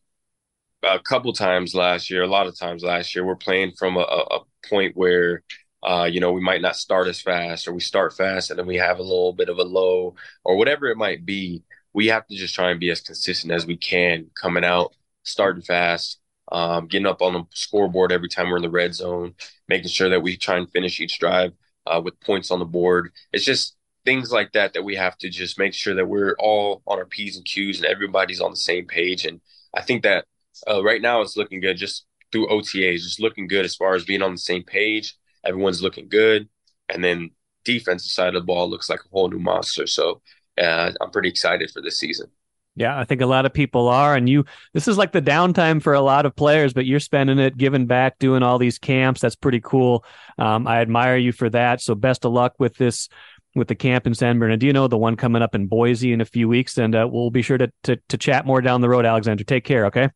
a 0.85 1.01
couple 1.01 1.33
times 1.33 1.75
last 1.75 2.11
year, 2.11 2.23
a 2.23 2.29
lot 2.29 2.47
of 2.47 2.59
times 2.59 2.83
last 2.83 3.15
year, 3.15 3.25
we're 3.25 3.37
playing 3.37 3.73
from 3.79 3.97
a, 3.97 4.01
a 4.01 4.41
point 4.69 4.97
where 4.97 5.43
uh, 5.85 6.05
you 6.05 6.19
know, 6.19 6.33
we 6.33 6.41
might 6.41 6.63
not 6.63 6.77
start 6.77 7.07
as 7.09 7.21
fast 7.21 7.69
or 7.69 7.75
we 7.75 7.81
start 7.81 8.17
fast 8.17 8.51
and 8.51 8.59
then 8.59 8.67
we 8.67 8.77
have 8.77 8.99
a 8.99 9.03
little 9.03 9.35
bit 9.35 9.51
of 9.51 9.59
a 9.59 9.63
low 9.63 10.15
or 10.43 10.57
whatever 10.57 10.87
it 10.87 10.97
might 10.97 11.27
be. 11.27 11.63
We 11.93 12.07
have 12.07 12.27
to 12.27 12.35
just 12.35 12.55
try 12.55 12.71
and 12.71 12.81
be 12.81 12.91
as 12.91 13.03
consistent 13.03 13.53
as 13.53 13.67
we 13.67 13.77
can 13.77 14.31
coming 14.41 14.65
out, 14.65 14.95
starting 15.25 15.63
fast, 15.63 16.21
um, 16.51 16.87
getting 16.87 17.07
up 17.07 17.21
on 17.21 17.35
the 17.35 17.45
scoreboard 17.51 18.13
every 18.13 18.29
time 18.29 18.49
we're 18.49 18.57
in 18.57 18.63
the 18.63 18.71
red 18.71 18.95
zone, 18.95 19.35
making 19.69 19.91
sure 19.91 20.09
that 20.09 20.23
we 20.23 20.37
try 20.39 20.57
and 20.57 20.71
finish 20.73 21.01
each 21.01 21.19
drive 21.19 21.53
uh, 21.87 22.01
with 22.03 22.19
points 22.21 22.51
on 22.51 22.61
the 22.61 22.65
board. 22.65 23.13
It's 23.33 23.45
just 23.45 23.77
things 24.07 24.33
like 24.33 24.53
that 24.53 24.73
that 24.73 24.85
we 24.85 24.97
have 24.97 25.19
to 25.19 25.29
just 25.29 25.59
make 25.59 25.75
sure 25.75 25.95
that 25.95 26.09
we're 26.09 26.35
all 26.39 26.83
on 26.87 26.99
our 26.99 27.07
P's 27.07 27.37
and 27.37 27.45
Q's 27.45 27.77
and 27.77 27.87
everybody's 27.87 28.41
on 28.41 28.51
the 28.51 28.57
same 28.57 28.87
page. 28.87 29.27
And 29.27 29.41
I 29.75 29.83
think 29.83 30.03
that 30.05 30.25
uh, 30.69 30.83
right 30.83 31.03
now 31.03 31.21
it's 31.21 31.37
looking 31.37 31.61
good 31.61 31.77
just 31.77 32.07
through 32.33 32.49
OTAs, 32.49 33.03
just 33.03 33.21
looking 33.21 33.47
good 33.49 33.65
as 33.65 33.77
far 33.77 33.95
as 33.95 34.05
being 34.05 34.23
on 34.23 34.33
the 34.33 34.39
same 34.39 34.63
page. 34.65 35.17
Everyone's 35.45 35.83
looking 35.83 36.09
good. 36.09 36.49
and 36.89 37.03
then 37.03 37.31
defensive 37.65 38.11
side 38.11 38.29
of 38.29 38.35
the 38.35 38.47
ball 38.47 38.69
looks 38.69 38.91
like 38.91 39.01
a 39.01 39.09
whole 39.11 39.29
new 39.29 39.39
monster. 39.39 39.87
So 39.87 40.21
uh, 40.61 40.93
I'm 41.01 41.11
pretty 41.11 41.29
excited 41.29 41.71
for 41.71 41.81
this 41.81 41.99
season. 41.99 42.31
Yeah, 42.77 42.99
I 42.99 43.05
think 43.05 43.21
a 43.21 43.27
lot 43.27 43.47
of 43.47 43.55
people 43.55 43.89
are. 43.89 44.17
And 44.17 44.29
you, 44.29 44.45
this 44.73 44.89
is 44.89 44.99
like 44.99 45.13
the 45.13 45.23
downtime 45.23 45.81
for 45.81 45.95
a 45.95 46.01
lot 46.01 46.27
of 46.27 46.35
players, 46.35 46.73
but 46.73 46.87
you're 46.87 47.01
spending 47.01 47.39
it 47.39 47.57
giving 47.57 47.87
back, 47.87 48.19
doing 48.19 48.43
all 48.43 48.59
these 48.59 48.79
camps. 48.79 49.21
That's 49.21 49.37
pretty 49.37 49.61
cool. 49.61 50.05
Um, 50.39 50.67
I 50.67 50.81
admire 50.81 51.17
you 51.17 51.33
for 51.33 51.49
that. 51.51 51.81
So 51.81 51.95
best 51.95 52.25
of 52.25 52.33
luck 52.33 52.55
with 52.59 52.77
this, 52.77 53.09
with 53.55 53.69
the 53.69 53.77
camp 53.77 54.07
in 54.07 54.15
San 54.15 54.41
Bernardino, 54.41 54.89
the 54.89 54.99
one 54.99 55.17
coming 55.17 55.41
up 55.41 55.55
in 55.55 55.69
Boise 55.69 56.13
in 56.13 56.21
a 56.21 56.25
few 56.25 56.49
weeks. 56.49 56.77
And 56.77 56.97
uh, 56.97 57.09
we'll 57.11 57.31
be 57.31 57.43
sure 57.43 57.59
to, 57.59 57.73
to, 57.85 57.97
to 58.09 58.19
chat 58.19 58.45
more 58.45 58.61
down 58.61 58.81
the 58.81 58.89
road, 58.89 59.07
Alexander. 59.07 59.45
Take 59.45 59.65
care. 59.65 59.87
Okay. 59.87 60.11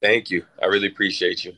Thank 0.00 0.30
you. 0.30 0.44
I 0.62 0.66
really 0.66 0.88
appreciate 0.88 1.44
you. 1.44 1.54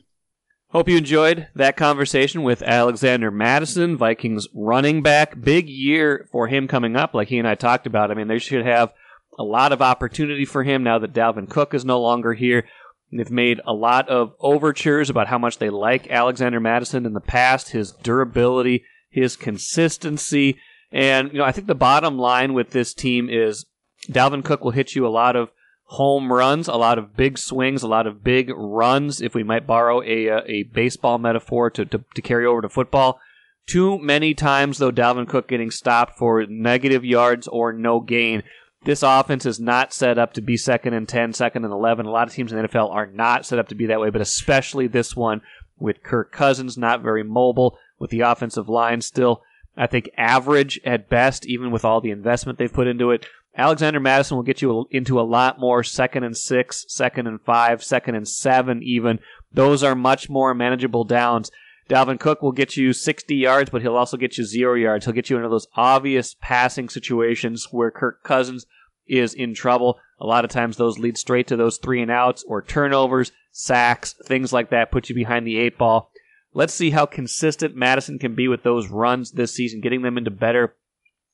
Hope 0.69 0.87
you 0.87 0.97
enjoyed 0.97 1.49
that 1.53 1.75
conversation 1.75 2.43
with 2.43 2.61
Alexander 2.61 3.29
Mattison, 3.29 3.97
Vikings 3.97 4.47
running 4.53 5.01
back. 5.01 5.39
Big 5.41 5.67
year 5.67 6.27
for 6.31 6.47
him 6.47 6.67
coming 6.67 6.95
up, 6.95 7.13
like 7.13 7.27
he 7.27 7.37
and 7.37 7.47
I 7.47 7.55
talked 7.55 7.85
about. 7.85 8.09
I 8.09 8.13
mean, 8.13 8.29
they 8.29 8.39
should 8.39 8.65
have 8.65 8.93
a 9.37 9.43
lot 9.43 9.73
of 9.73 9.81
opportunity 9.81 10.45
for 10.45 10.63
him 10.63 10.81
now 10.83 10.97
that 10.99 11.13
Dalvin 11.13 11.49
Cook 11.49 11.73
is 11.73 11.83
no 11.83 11.99
longer 11.99 12.33
here. 12.33 12.65
They've 13.11 13.29
made 13.29 13.59
a 13.67 13.73
lot 13.73 14.07
of 14.07 14.33
overtures 14.39 15.09
about 15.09 15.27
how 15.27 15.37
much 15.37 15.57
they 15.57 15.69
like 15.69 16.09
Alexander 16.09 16.61
Mattison 16.61 17.05
in 17.05 17.11
the 17.11 17.19
past, 17.19 17.71
his 17.71 17.91
durability, 17.91 18.85
his 19.09 19.35
consistency. 19.35 20.57
And, 20.93 21.33
you 21.33 21.39
know, 21.39 21.43
I 21.43 21.51
think 21.51 21.67
the 21.67 21.75
bottom 21.75 22.17
line 22.17 22.53
with 22.53 22.69
this 22.69 22.93
team 22.93 23.29
is 23.29 23.65
Dalvin 24.09 24.45
Cook 24.45 24.63
will 24.63 24.71
hit 24.71 24.95
you 24.95 25.05
a 25.05 25.09
lot 25.09 25.35
of 25.35 25.51
home 25.91 26.31
runs, 26.31 26.69
a 26.69 26.75
lot 26.75 26.97
of 26.97 27.17
big 27.17 27.37
swings, 27.37 27.83
a 27.83 27.87
lot 27.87 28.07
of 28.07 28.23
big 28.23 28.49
runs, 28.55 29.21
if 29.21 29.35
we 29.35 29.43
might 29.43 29.67
borrow 29.67 30.01
a, 30.01 30.27
a, 30.27 30.41
a 30.45 30.63
baseball 30.63 31.17
metaphor 31.17 31.69
to, 31.69 31.83
to, 31.83 32.01
to 32.15 32.21
carry 32.21 32.45
over 32.45 32.61
to 32.61 32.69
football. 32.69 33.19
Too 33.67 33.99
many 33.99 34.33
times, 34.33 34.77
though, 34.77 34.91
Dalvin 34.91 35.27
Cook 35.27 35.49
getting 35.49 35.69
stopped 35.69 36.17
for 36.17 36.45
negative 36.45 37.03
yards 37.03 37.45
or 37.45 37.73
no 37.73 37.99
gain. 37.99 38.43
This 38.85 39.03
offense 39.03 39.45
is 39.45 39.59
not 39.59 39.93
set 39.93 40.17
up 40.17 40.31
to 40.33 40.41
be 40.41 40.55
second 40.55 40.93
and 40.93 41.09
10, 41.09 41.33
second 41.33 41.65
and 41.65 41.73
11. 41.73 42.05
A 42.05 42.09
lot 42.09 42.29
of 42.29 42.33
teams 42.33 42.53
in 42.53 42.61
the 42.61 42.69
NFL 42.69 42.89
are 42.89 43.07
not 43.07 43.45
set 43.45 43.59
up 43.59 43.67
to 43.67 43.75
be 43.75 43.87
that 43.87 43.99
way, 43.99 44.09
but 44.09 44.21
especially 44.21 44.87
this 44.87 45.13
one 45.13 45.41
with 45.77 46.03
Kirk 46.03 46.31
Cousins 46.31 46.77
not 46.77 47.01
very 47.01 47.23
mobile, 47.23 47.77
with 47.99 48.11
the 48.11 48.21
offensive 48.21 48.69
line 48.69 49.01
still, 49.01 49.41
I 49.75 49.87
think, 49.87 50.09
average 50.17 50.79
at 50.85 51.09
best, 51.09 51.45
even 51.45 51.69
with 51.69 51.83
all 51.83 51.99
the 51.99 52.11
investment 52.11 52.59
they've 52.59 52.71
put 52.71 52.87
into 52.87 53.11
it. 53.11 53.25
Alexander 53.61 53.99
Mattison 53.99 54.37
will 54.37 54.43
get 54.43 54.63
you 54.63 54.87
into 54.89 55.19
a 55.19 55.21
lot 55.21 55.59
more 55.59 55.83
second 55.83 56.23
and 56.23 56.35
six, 56.35 56.83
second 56.87 57.27
and 57.27 57.39
five, 57.41 57.83
second 57.83 58.15
and 58.15 58.27
seven, 58.27 58.81
even. 58.81 59.19
Those 59.53 59.83
are 59.83 59.93
much 59.93 60.31
more 60.31 60.55
manageable 60.55 61.03
downs. 61.03 61.51
Dalvin 61.87 62.19
Cook 62.19 62.41
will 62.41 62.53
get 62.53 62.75
you 62.75 62.91
60 62.91 63.35
yards, 63.35 63.69
but 63.69 63.83
he'll 63.83 63.95
also 63.95 64.17
get 64.17 64.35
you 64.35 64.45
zero 64.45 64.73
yards. 64.73 65.05
He'll 65.05 65.13
get 65.13 65.29
you 65.29 65.35
into 65.37 65.47
those 65.47 65.67
obvious 65.75 66.35
passing 66.41 66.89
situations 66.89 67.67
where 67.69 67.91
Kirk 67.91 68.23
Cousins 68.23 68.65
is 69.05 69.35
in 69.35 69.53
trouble. 69.53 69.99
A 70.19 70.25
lot 70.25 70.43
of 70.43 70.49
times 70.49 70.77
those 70.77 70.97
lead 70.97 71.15
straight 71.19 71.45
to 71.49 71.55
those 71.55 71.77
three 71.77 72.01
and 72.01 72.09
outs 72.09 72.43
or 72.47 72.63
turnovers, 72.63 73.31
sacks, 73.51 74.15
things 74.25 74.51
like 74.51 74.71
that 74.71 74.91
put 74.91 75.07
you 75.07 75.13
behind 75.13 75.45
the 75.45 75.59
eight 75.59 75.77
ball. 75.77 76.11
Let's 76.51 76.73
see 76.73 76.89
how 76.89 77.05
consistent 77.05 77.75
Mattison 77.75 78.17
can 78.17 78.33
be 78.33 78.47
with 78.47 78.63
those 78.63 78.89
runs 78.89 79.33
this 79.33 79.53
season, 79.53 79.81
getting 79.81 80.01
them 80.01 80.17
into 80.17 80.31
better 80.31 80.75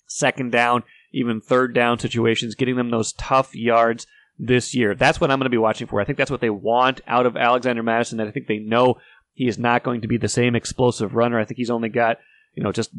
second 0.08 0.52
down 0.52 0.84
even 1.12 1.41
third 1.41 1.74
down 1.74 2.00
situations, 2.00 2.56
getting 2.56 2.76
them 2.76 2.89
those 2.89 3.13
tough 3.13 3.56
yards 3.56 4.08
this 4.39 4.76
year. 4.76 4.96
That's 4.96 5.20
what 5.20 5.32
I'm 5.32 5.39
going 5.39 5.46
to 5.46 5.50
be 5.50 5.58
watching 5.58 5.88
for. 5.88 6.00
I 6.00 6.06
think 6.06 6.17
that's 6.17 6.32
what 6.32 6.41
they 6.41 6.50
want 6.50 7.02
out 7.08 7.26
of 7.26 7.38
Alexander 7.38 7.84
Mattison. 7.84 8.17
That 8.17 8.28
I 8.28 8.32
think 8.32 8.48
they 8.48 8.60
know 8.60 8.96
he 9.34 9.48
is 9.48 9.58
not 9.58 9.84
going 9.84 10.02
to 10.02 10.08
be 10.08 10.17
the 10.17 10.28
same 10.28 10.56
explosive 10.56 11.15
runner. 11.15 11.39
I 11.39 11.46
think 11.46 11.58
he's 11.58 11.70
only 11.70 11.89
got 11.89 12.17
you 12.56 12.63
know 12.63 12.72
just 12.72 12.91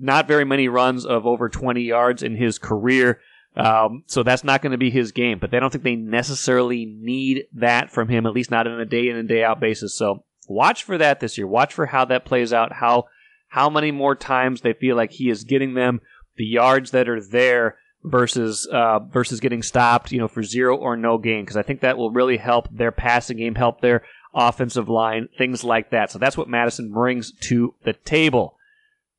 not 0.00 0.28
very 0.28 0.44
many 0.44 0.68
runs 0.68 1.04
of 1.04 1.26
over 1.26 1.48
20 1.48 1.82
yards 1.82 2.22
in 2.22 2.36
his 2.36 2.58
career. 2.58 3.20
Um, 3.54 4.04
so 4.06 4.22
that's 4.22 4.44
not 4.44 4.62
going 4.62 4.72
to 4.72 4.78
be 4.78 4.90
his 4.90 5.12
game. 5.12 5.38
But 5.38 5.50
they 5.50 5.60
don't 5.60 5.70
think 5.70 5.84
they 5.84 5.96
necessarily 5.96 6.86
need 6.86 7.44
that 7.54 7.90
from 7.90 8.08
him, 8.08 8.24
at 8.26 8.32
least 8.32 8.50
not 8.50 8.66
on 8.66 8.80
a 8.80 8.86
day 8.86 9.08
in 9.08 9.16
and 9.16 9.28
day 9.28 9.44
out 9.44 9.60
basis. 9.60 9.96
So 9.96 10.24
watch 10.48 10.84
for 10.84 10.96
that 10.98 11.20
this 11.20 11.36
year. 11.36 11.46
Watch 11.46 11.74
for 11.74 11.86
how 11.86 12.06
that 12.06 12.24
plays 12.24 12.52
out. 12.52 12.72
How 12.72 13.04
how 13.48 13.68
many 13.68 13.90
more 13.90 14.14
times 14.14 14.62
they 14.62 14.72
feel 14.72 14.96
like 14.96 15.12
he 15.12 15.28
is 15.28 15.44
getting 15.44 15.74
them 15.74 16.00
the 16.36 16.44
yards 16.44 16.90
that 16.92 17.08
are 17.08 17.20
there 17.20 17.76
versus 18.04 18.66
uh, 18.72 18.98
versus 19.00 19.40
getting 19.40 19.62
stopped, 19.62 20.12
you 20.12 20.18
know, 20.18 20.28
for 20.28 20.42
zero 20.42 20.76
or 20.76 20.96
no 20.96 21.18
gain, 21.18 21.44
because 21.44 21.56
I 21.56 21.62
think 21.62 21.80
that 21.80 21.96
will 21.96 22.10
really 22.10 22.36
help 22.36 22.68
their 22.70 22.92
passing 22.92 23.38
game, 23.38 23.54
help 23.54 23.80
their 23.80 24.02
offensive 24.34 24.88
line, 24.88 25.28
things 25.36 25.62
like 25.62 25.90
that. 25.90 26.10
So 26.10 26.18
that's 26.18 26.36
what 26.36 26.48
Mattison 26.48 26.92
brings 26.92 27.32
to 27.42 27.74
the 27.84 27.92
table. 27.92 28.56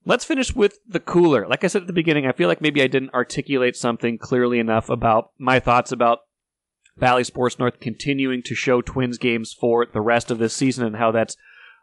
Let's 0.05 0.25
finish 0.25 0.53
with 0.53 0.79
the 0.87 0.99
cooler. 0.99 1.47
Like 1.47 1.63
I 1.63 1.67
said 1.67 1.83
at 1.83 1.87
the 1.87 1.93
beginning, 1.93 2.25
I 2.25 2.33
feel 2.33 2.49
like 2.49 2.61
maybe 2.61 2.81
I 2.81 2.87
didn't 2.87 3.13
articulate 3.13 3.75
something 3.75 4.17
clearly 4.17 4.59
enough 4.59 4.89
about 4.89 5.31
my 5.37 5.59
thoughts 5.59 5.91
about 5.91 6.19
Bally 6.97 7.23
Sports 7.23 7.57
North 7.57 7.79
continuing 7.79 8.43
to 8.43 8.55
show 8.55 8.81
Twins 8.81 9.17
games 9.17 9.53
for 9.53 9.85
the 9.85 10.01
rest 10.01 10.29
of 10.29 10.39
this 10.39 10.53
season 10.53 10.85
and 10.85 10.97
how 10.97 11.11
that's 11.11 11.37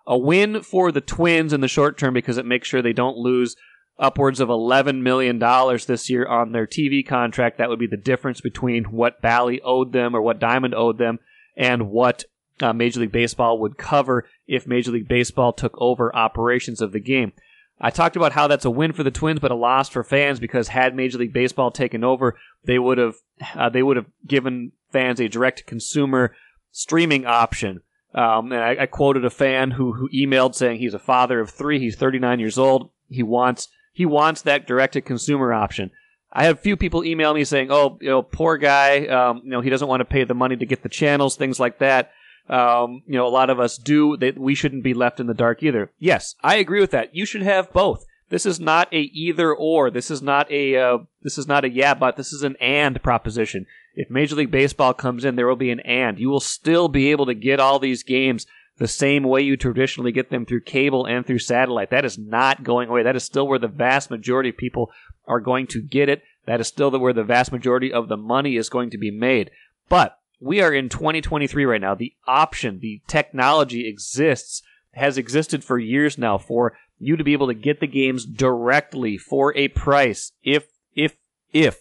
a 0.07 0.19
win 0.19 0.63
for 0.63 0.93
the 0.93 1.01
Twins 1.01 1.53
in 1.53 1.61
the 1.61 1.69
short 1.69 1.97
term 1.97 2.13
because 2.13 2.37
it 2.37 2.47
makes 2.47 2.69
sure 2.69 2.83
they 2.83 2.93
don't 2.93 3.17
lose 3.17 3.57
upwards 4.01 4.41
of 4.41 4.49
$11 4.49 5.03
million 5.03 5.39
this 5.87 6.11
year 6.11 6.27
on 6.27 6.53
their 6.53 6.67
TV 6.67 7.07
contract. 7.07 7.59
That 7.59 7.69
would 7.69 7.79
be 7.79 7.87
the 7.87 7.97
difference 7.97 8.41
between 8.41 8.85
what 8.85 9.21
Bally 9.21 9.61
owed 9.63 9.93
them 9.93 10.17
or 10.17 10.23
what 10.23 10.41
Diamond 10.41 10.75
owed 10.75 10.99
them 10.99 11.19
and 11.57 11.91
what 11.91 12.25
uh, 12.61 12.73
Major 12.73 13.01
League 13.01 13.13
Baseball 13.13 13.59
would 13.61 13.79
cover 13.79 14.27
if 14.47 14.67
Major 14.67 14.91
League 14.91 15.09
Baseball 15.09 15.53
took 15.53 15.75
over 15.79 16.15
operations 16.15 16.81
of 16.81 16.93
the 16.93 17.01
game. 17.01 17.33
I 17.81 17.91
talked 17.91 18.17
about 18.17 18.33
how 18.33 18.47
that's 18.47 18.67
a 18.67 18.71
win 18.71 18.93
for 18.93 19.03
the 19.03 19.11
Twins, 19.11 19.41
but 19.41 19.51
a 19.51 19.55
loss 19.55 19.89
for 19.89 20.05
fans 20.05 20.39
because 20.39 20.69
had 20.69 20.95
Major 20.95 21.19
League 21.19 21.33
Baseball 21.33 21.71
taken 21.71 22.05
over, 22.05 22.37
they 22.65 22.79
would 22.79 22.99
have 22.99 23.15
uh, 23.55 23.71
they 23.71 23.83
would 23.83 23.97
have 23.97 24.07
given 24.27 24.73
fans 24.93 25.21
a 25.21 25.29
direct 25.29 25.67
consumer 25.67 26.35
streaming 26.73 27.25
option. 27.25 27.81
Um, 28.15 28.53
and 28.53 28.63
I, 28.63 28.83
I, 28.83 28.87
quoted 28.87 29.25
a 29.25 29.31
fan 29.31 29.71
who 29.71 29.93
who 29.93 30.11
emailed 30.11 30.57
saying 30.57 30.79
he's 30.79 30.95
a 30.95 30.99
father 30.99 31.41
of 31.41 31.49
three. 31.49 31.79
He's 31.79 31.95
39 31.95 32.41
years 32.41 32.59
old. 32.59 32.91
He 33.09 33.23
wants 33.23 33.69
he 33.93 34.07
wants 34.07 34.43
that 34.43 34.67
direct 34.67 34.95
to 34.95 35.01
consumer 35.01 35.53
option. 35.53 35.91
I 36.33 36.45
have 36.45 36.59
a 36.59 36.61
few 36.61 36.77
people 36.77 37.05
email 37.05 37.35
me 37.35 37.45
saying, 37.45 37.69
"Oh, 37.71 37.99
you 38.01 38.09
know, 38.09 38.23
poor 38.23 38.57
guy. 38.57 39.07
Um, 39.07 39.43
you 39.45 39.51
know, 39.51 39.61
he 39.61 39.71
doesn't 39.71 39.89
want 39.89 40.01
to 40.01 40.05
pay 40.05 40.25
the 40.25 40.35
money 40.35 40.57
to 40.57 40.67
get 40.67 40.83
the 40.83 40.89
channels, 40.89 41.37
things 41.37 41.59
like 41.59 41.79
that." 41.79 42.13
Um, 42.49 43.03
you 43.07 43.15
know, 43.15 43.27
a 43.27 43.29
lot 43.29 43.51
of 43.51 43.59
us 43.61 43.77
do. 43.77 44.17
That 44.17 44.39
we 44.39 44.55
shouldn't 44.55 44.85
be 44.85 44.95
left 44.95 45.21
in 45.21 45.27
the 45.27 45.35
dark 45.35 45.63
either. 45.63 45.91
Yes, 45.99 46.37
I 46.43 46.57
agree 46.57 46.81
with 46.81 46.93
that. 46.93 47.15
You 47.15 47.27
should 47.27 47.43
have 47.43 47.73
both. 47.73 48.05
This 48.29 48.47
is 48.47 48.61
not 48.61 48.93
a 48.93 49.01
either 49.01 49.53
or. 49.53 49.91
This 49.91 50.11
is 50.11 50.23
not 50.23 50.51
a 50.53 50.77
uh, 50.77 50.99
this 51.23 51.37
is 51.37 51.49
not 51.49 51.65
a 51.65 51.71
yeah, 51.71 51.95
but 51.95 52.17
this 52.17 52.33
is 52.33 52.43
an 52.43 52.57
and 52.61 53.03
proposition. 53.03 53.67
If 53.97 54.09
Major 54.09 54.37
League 54.37 54.53
Baseball 54.53 54.95
comes 54.95 55.25
in, 55.25 55.35
there 55.35 55.49
will 55.49 55.57
be 55.57 55.73
an 55.73 55.81
and. 55.81 56.19
You 56.19 56.29
will 56.29 56.41
still 56.41 56.89
be 56.89 57.11
able 57.11 57.27
to 57.27 57.35
get 57.35 57.59
all 57.59 57.81
these 57.81 58.05
games 58.05 58.47
the 58.81 58.89
same 58.89 59.25
way 59.25 59.43
you 59.43 59.59
traditionally 59.59 60.11
get 60.11 60.31
them 60.31 60.47
through 60.47 60.63
cable 60.63 61.05
and 61.05 61.25
through 61.27 61.39
satellite. 61.39 61.91
That 61.91 62.07
is 62.07 62.17
not 62.17 62.65
going 62.65 62.89
away. 62.89 63.03
That 63.03 63.15
is 63.15 63.23
still 63.23 63.47
where 63.47 63.59
the 63.59 63.69
vast 63.69 64.11
majority 64.11 64.49
of 64.49 64.57
people 64.57 64.91
are 65.29 65.39
going 65.39 65.67
to 65.69 65.83
get 65.83 66.09
it. 66.09 66.23
That 66.47 66.61
is 66.61 66.69
still 66.69 66.91
where 66.99 67.13
the 67.13 67.23
vast 67.23 67.53
majority 67.53 67.93
of 67.93 68.09
the 68.09 68.17
money 68.17 68.57
is 68.57 68.71
going 68.71 68.89
to 68.91 68.99
be 68.99 69.11
made. 69.11 69.51
But 69.91 70.17
we 70.41 70.63
are 70.63 70.73
in 70.73 70.89
2023 70.89 71.67
right 71.67 71.81
now. 71.81 71.95
The 71.95 72.15
option, 72.27 72.81
the 72.81 73.03
technology 73.07 73.87
exists, 73.87 74.63
has 74.95 75.19
existed 75.19 75.63
for 75.63 75.79
years 75.79 76.17
now 76.17 76.39
for 76.39 76.73
you 76.99 77.19
to 77.19 77.25
be 77.25 77.35
able 77.35 77.49
to 77.49 77.55
get 77.55 77.81
the 77.81 77.87
games 77.87 78.25
directly 78.25 79.19
for 79.19 79.55
a 79.59 79.69
price 79.69 80.33
if, 80.43 80.65
if, 80.95 81.17
if, 81.53 81.81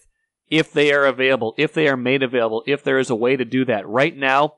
if 0.50 0.70
they 0.70 0.92
are 0.92 1.06
available, 1.06 1.54
if 1.56 1.72
they 1.72 1.88
are 1.88 1.96
made 1.96 2.22
available, 2.22 2.62
if 2.66 2.84
there 2.84 2.98
is 2.98 3.08
a 3.08 3.16
way 3.16 3.36
to 3.36 3.44
do 3.46 3.64
that. 3.64 3.88
Right 3.88 4.14
now, 4.14 4.56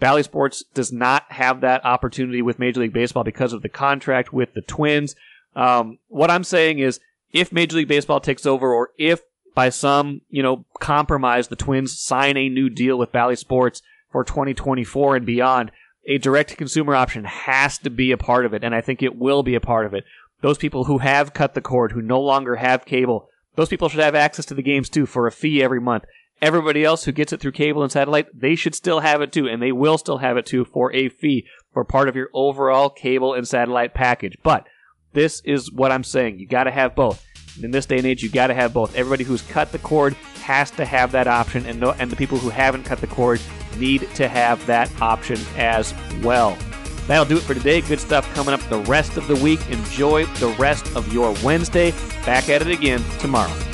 Bally 0.00 0.22
Sports 0.22 0.64
does 0.74 0.92
not 0.92 1.24
have 1.30 1.60
that 1.60 1.84
opportunity 1.84 2.42
with 2.42 2.58
Major 2.58 2.80
League 2.80 2.92
Baseball 2.92 3.24
because 3.24 3.52
of 3.52 3.62
the 3.62 3.68
contract 3.68 4.32
with 4.32 4.54
the 4.54 4.62
Twins. 4.62 5.14
Um, 5.54 5.98
what 6.08 6.30
I'm 6.30 6.44
saying 6.44 6.80
is, 6.80 7.00
if 7.32 7.52
Major 7.52 7.76
League 7.76 7.88
Baseball 7.88 8.20
takes 8.20 8.46
over, 8.46 8.72
or 8.72 8.90
if 8.98 9.20
by 9.54 9.68
some 9.68 10.20
you 10.28 10.42
know 10.42 10.64
compromise 10.80 11.48
the 11.48 11.56
Twins 11.56 11.98
sign 11.98 12.36
a 12.36 12.48
new 12.48 12.68
deal 12.68 12.98
with 12.98 13.12
Bally 13.12 13.36
Sports 13.36 13.82
for 14.10 14.24
2024 14.24 15.16
and 15.16 15.26
beyond, 15.26 15.70
a 16.06 16.18
direct 16.18 16.56
consumer 16.56 16.94
option 16.94 17.24
has 17.24 17.78
to 17.78 17.90
be 17.90 18.12
a 18.12 18.18
part 18.18 18.46
of 18.46 18.54
it, 18.54 18.64
and 18.64 18.74
I 18.74 18.80
think 18.80 19.02
it 19.02 19.16
will 19.16 19.42
be 19.42 19.54
a 19.54 19.60
part 19.60 19.86
of 19.86 19.94
it. 19.94 20.04
Those 20.40 20.58
people 20.58 20.84
who 20.84 20.98
have 20.98 21.32
cut 21.32 21.54
the 21.54 21.60
cord, 21.60 21.92
who 21.92 22.02
no 22.02 22.20
longer 22.20 22.56
have 22.56 22.84
cable, 22.84 23.28
those 23.54 23.68
people 23.68 23.88
should 23.88 24.00
have 24.00 24.14
access 24.14 24.44
to 24.46 24.54
the 24.54 24.62
games 24.62 24.88
too 24.88 25.06
for 25.06 25.26
a 25.26 25.32
fee 25.32 25.62
every 25.62 25.80
month. 25.80 26.04
Everybody 26.44 26.84
else 26.84 27.04
who 27.04 27.12
gets 27.12 27.32
it 27.32 27.40
through 27.40 27.52
cable 27.52 27.82
and 27.82 27.90
satellite, 27.90 28.26
they 28.38 28.54
should 28.54 28.74
still 28.74 29.00
have 29.00 29.22
it 29.22 29.32
too, 29.32 29.48
and 29.48 29.62
they 29.62 29.72
will 29.72 29.96
still 29.96 30.18
have 30.18 30.36
it 30.36 30.44
too 30.44 30.66
for 30.66 30.92
a 30.92 31.08
fee 31.08 31.46
for 31.72 31.86
part 31.86 32.06
of 32.06 32.16
your 32.16 32.28
overall 32.34 32.90
cable 32.90 33.32
and 33.32 33.48
satellite 33.48 33.94
package. 33.94 34.36
But 34.42 34.66
this 35.14 35.40
is 35.46 35.72
what 35.72 35.90
I'm 35.90 36.04
saying. 36.04 36.38
You 36.38 36.46
got 36.46 36.64
to 36.64 36.70
have 36.70 36.94
both. 36.94 37.24
In 37.62 37.70
this 37.70 37.86
day 37.86 37.96
and 37.96 38.04
age, 38.04 38.22
you 38.22 38.28
got 38.28 38.48
to 38.48 38.54
have 38.54 38.74
both. 38.74 38.94
Everybody 38.94 39.24
who's 39.24 39.40
cut 39.40 39.72
the 39.72 39.78
cord 39.78 40.12
has 40.42 40.70
to 40.72 40.84
have 40.84 41.12
that 41.12 41.26
option, 41.26 41.64
and 41.64 41.80
no, 41.80 41.92
and 41.92 42.10
the 42.10 42.16
people 42.16 42.36
who 42.36 42.50
haven't 42.50 42.84
cut 42.84 43.00
the 43.00 43.06
cord 43.06 43.40
need 43.78 44.06
to 44.16 44.28
have 44.28 44.66
that 44.66 44.92
option 45.00 45.40
as 45.56 45.94
well. 46.22 46.58
That'll 47.06 47.24
do 47.24 47.38
it 47.38 47.42
for 47.44 47.54
today. 47.54 47.80
Good 47.80 48.00
stuff 48.00 48.30
coming 48.34 48.52
up 48.52 48.60
the 48.68 48.80
rest 48.80 49.16
of 49.16 49.26
the 49.28 49.36
week. 49.36 49.66
Enjoy 49.70 50.26
the 50.26 50.48
rest 50.58 50.94
of 50.94 51.10
your 51.10 51.34
Wednesday. 51.42 51.92
Back 52.26 52.50
at 52.50 52.60
it 52.60 52.68
again 52.68 53.02
tomorrow. 53.18 53.73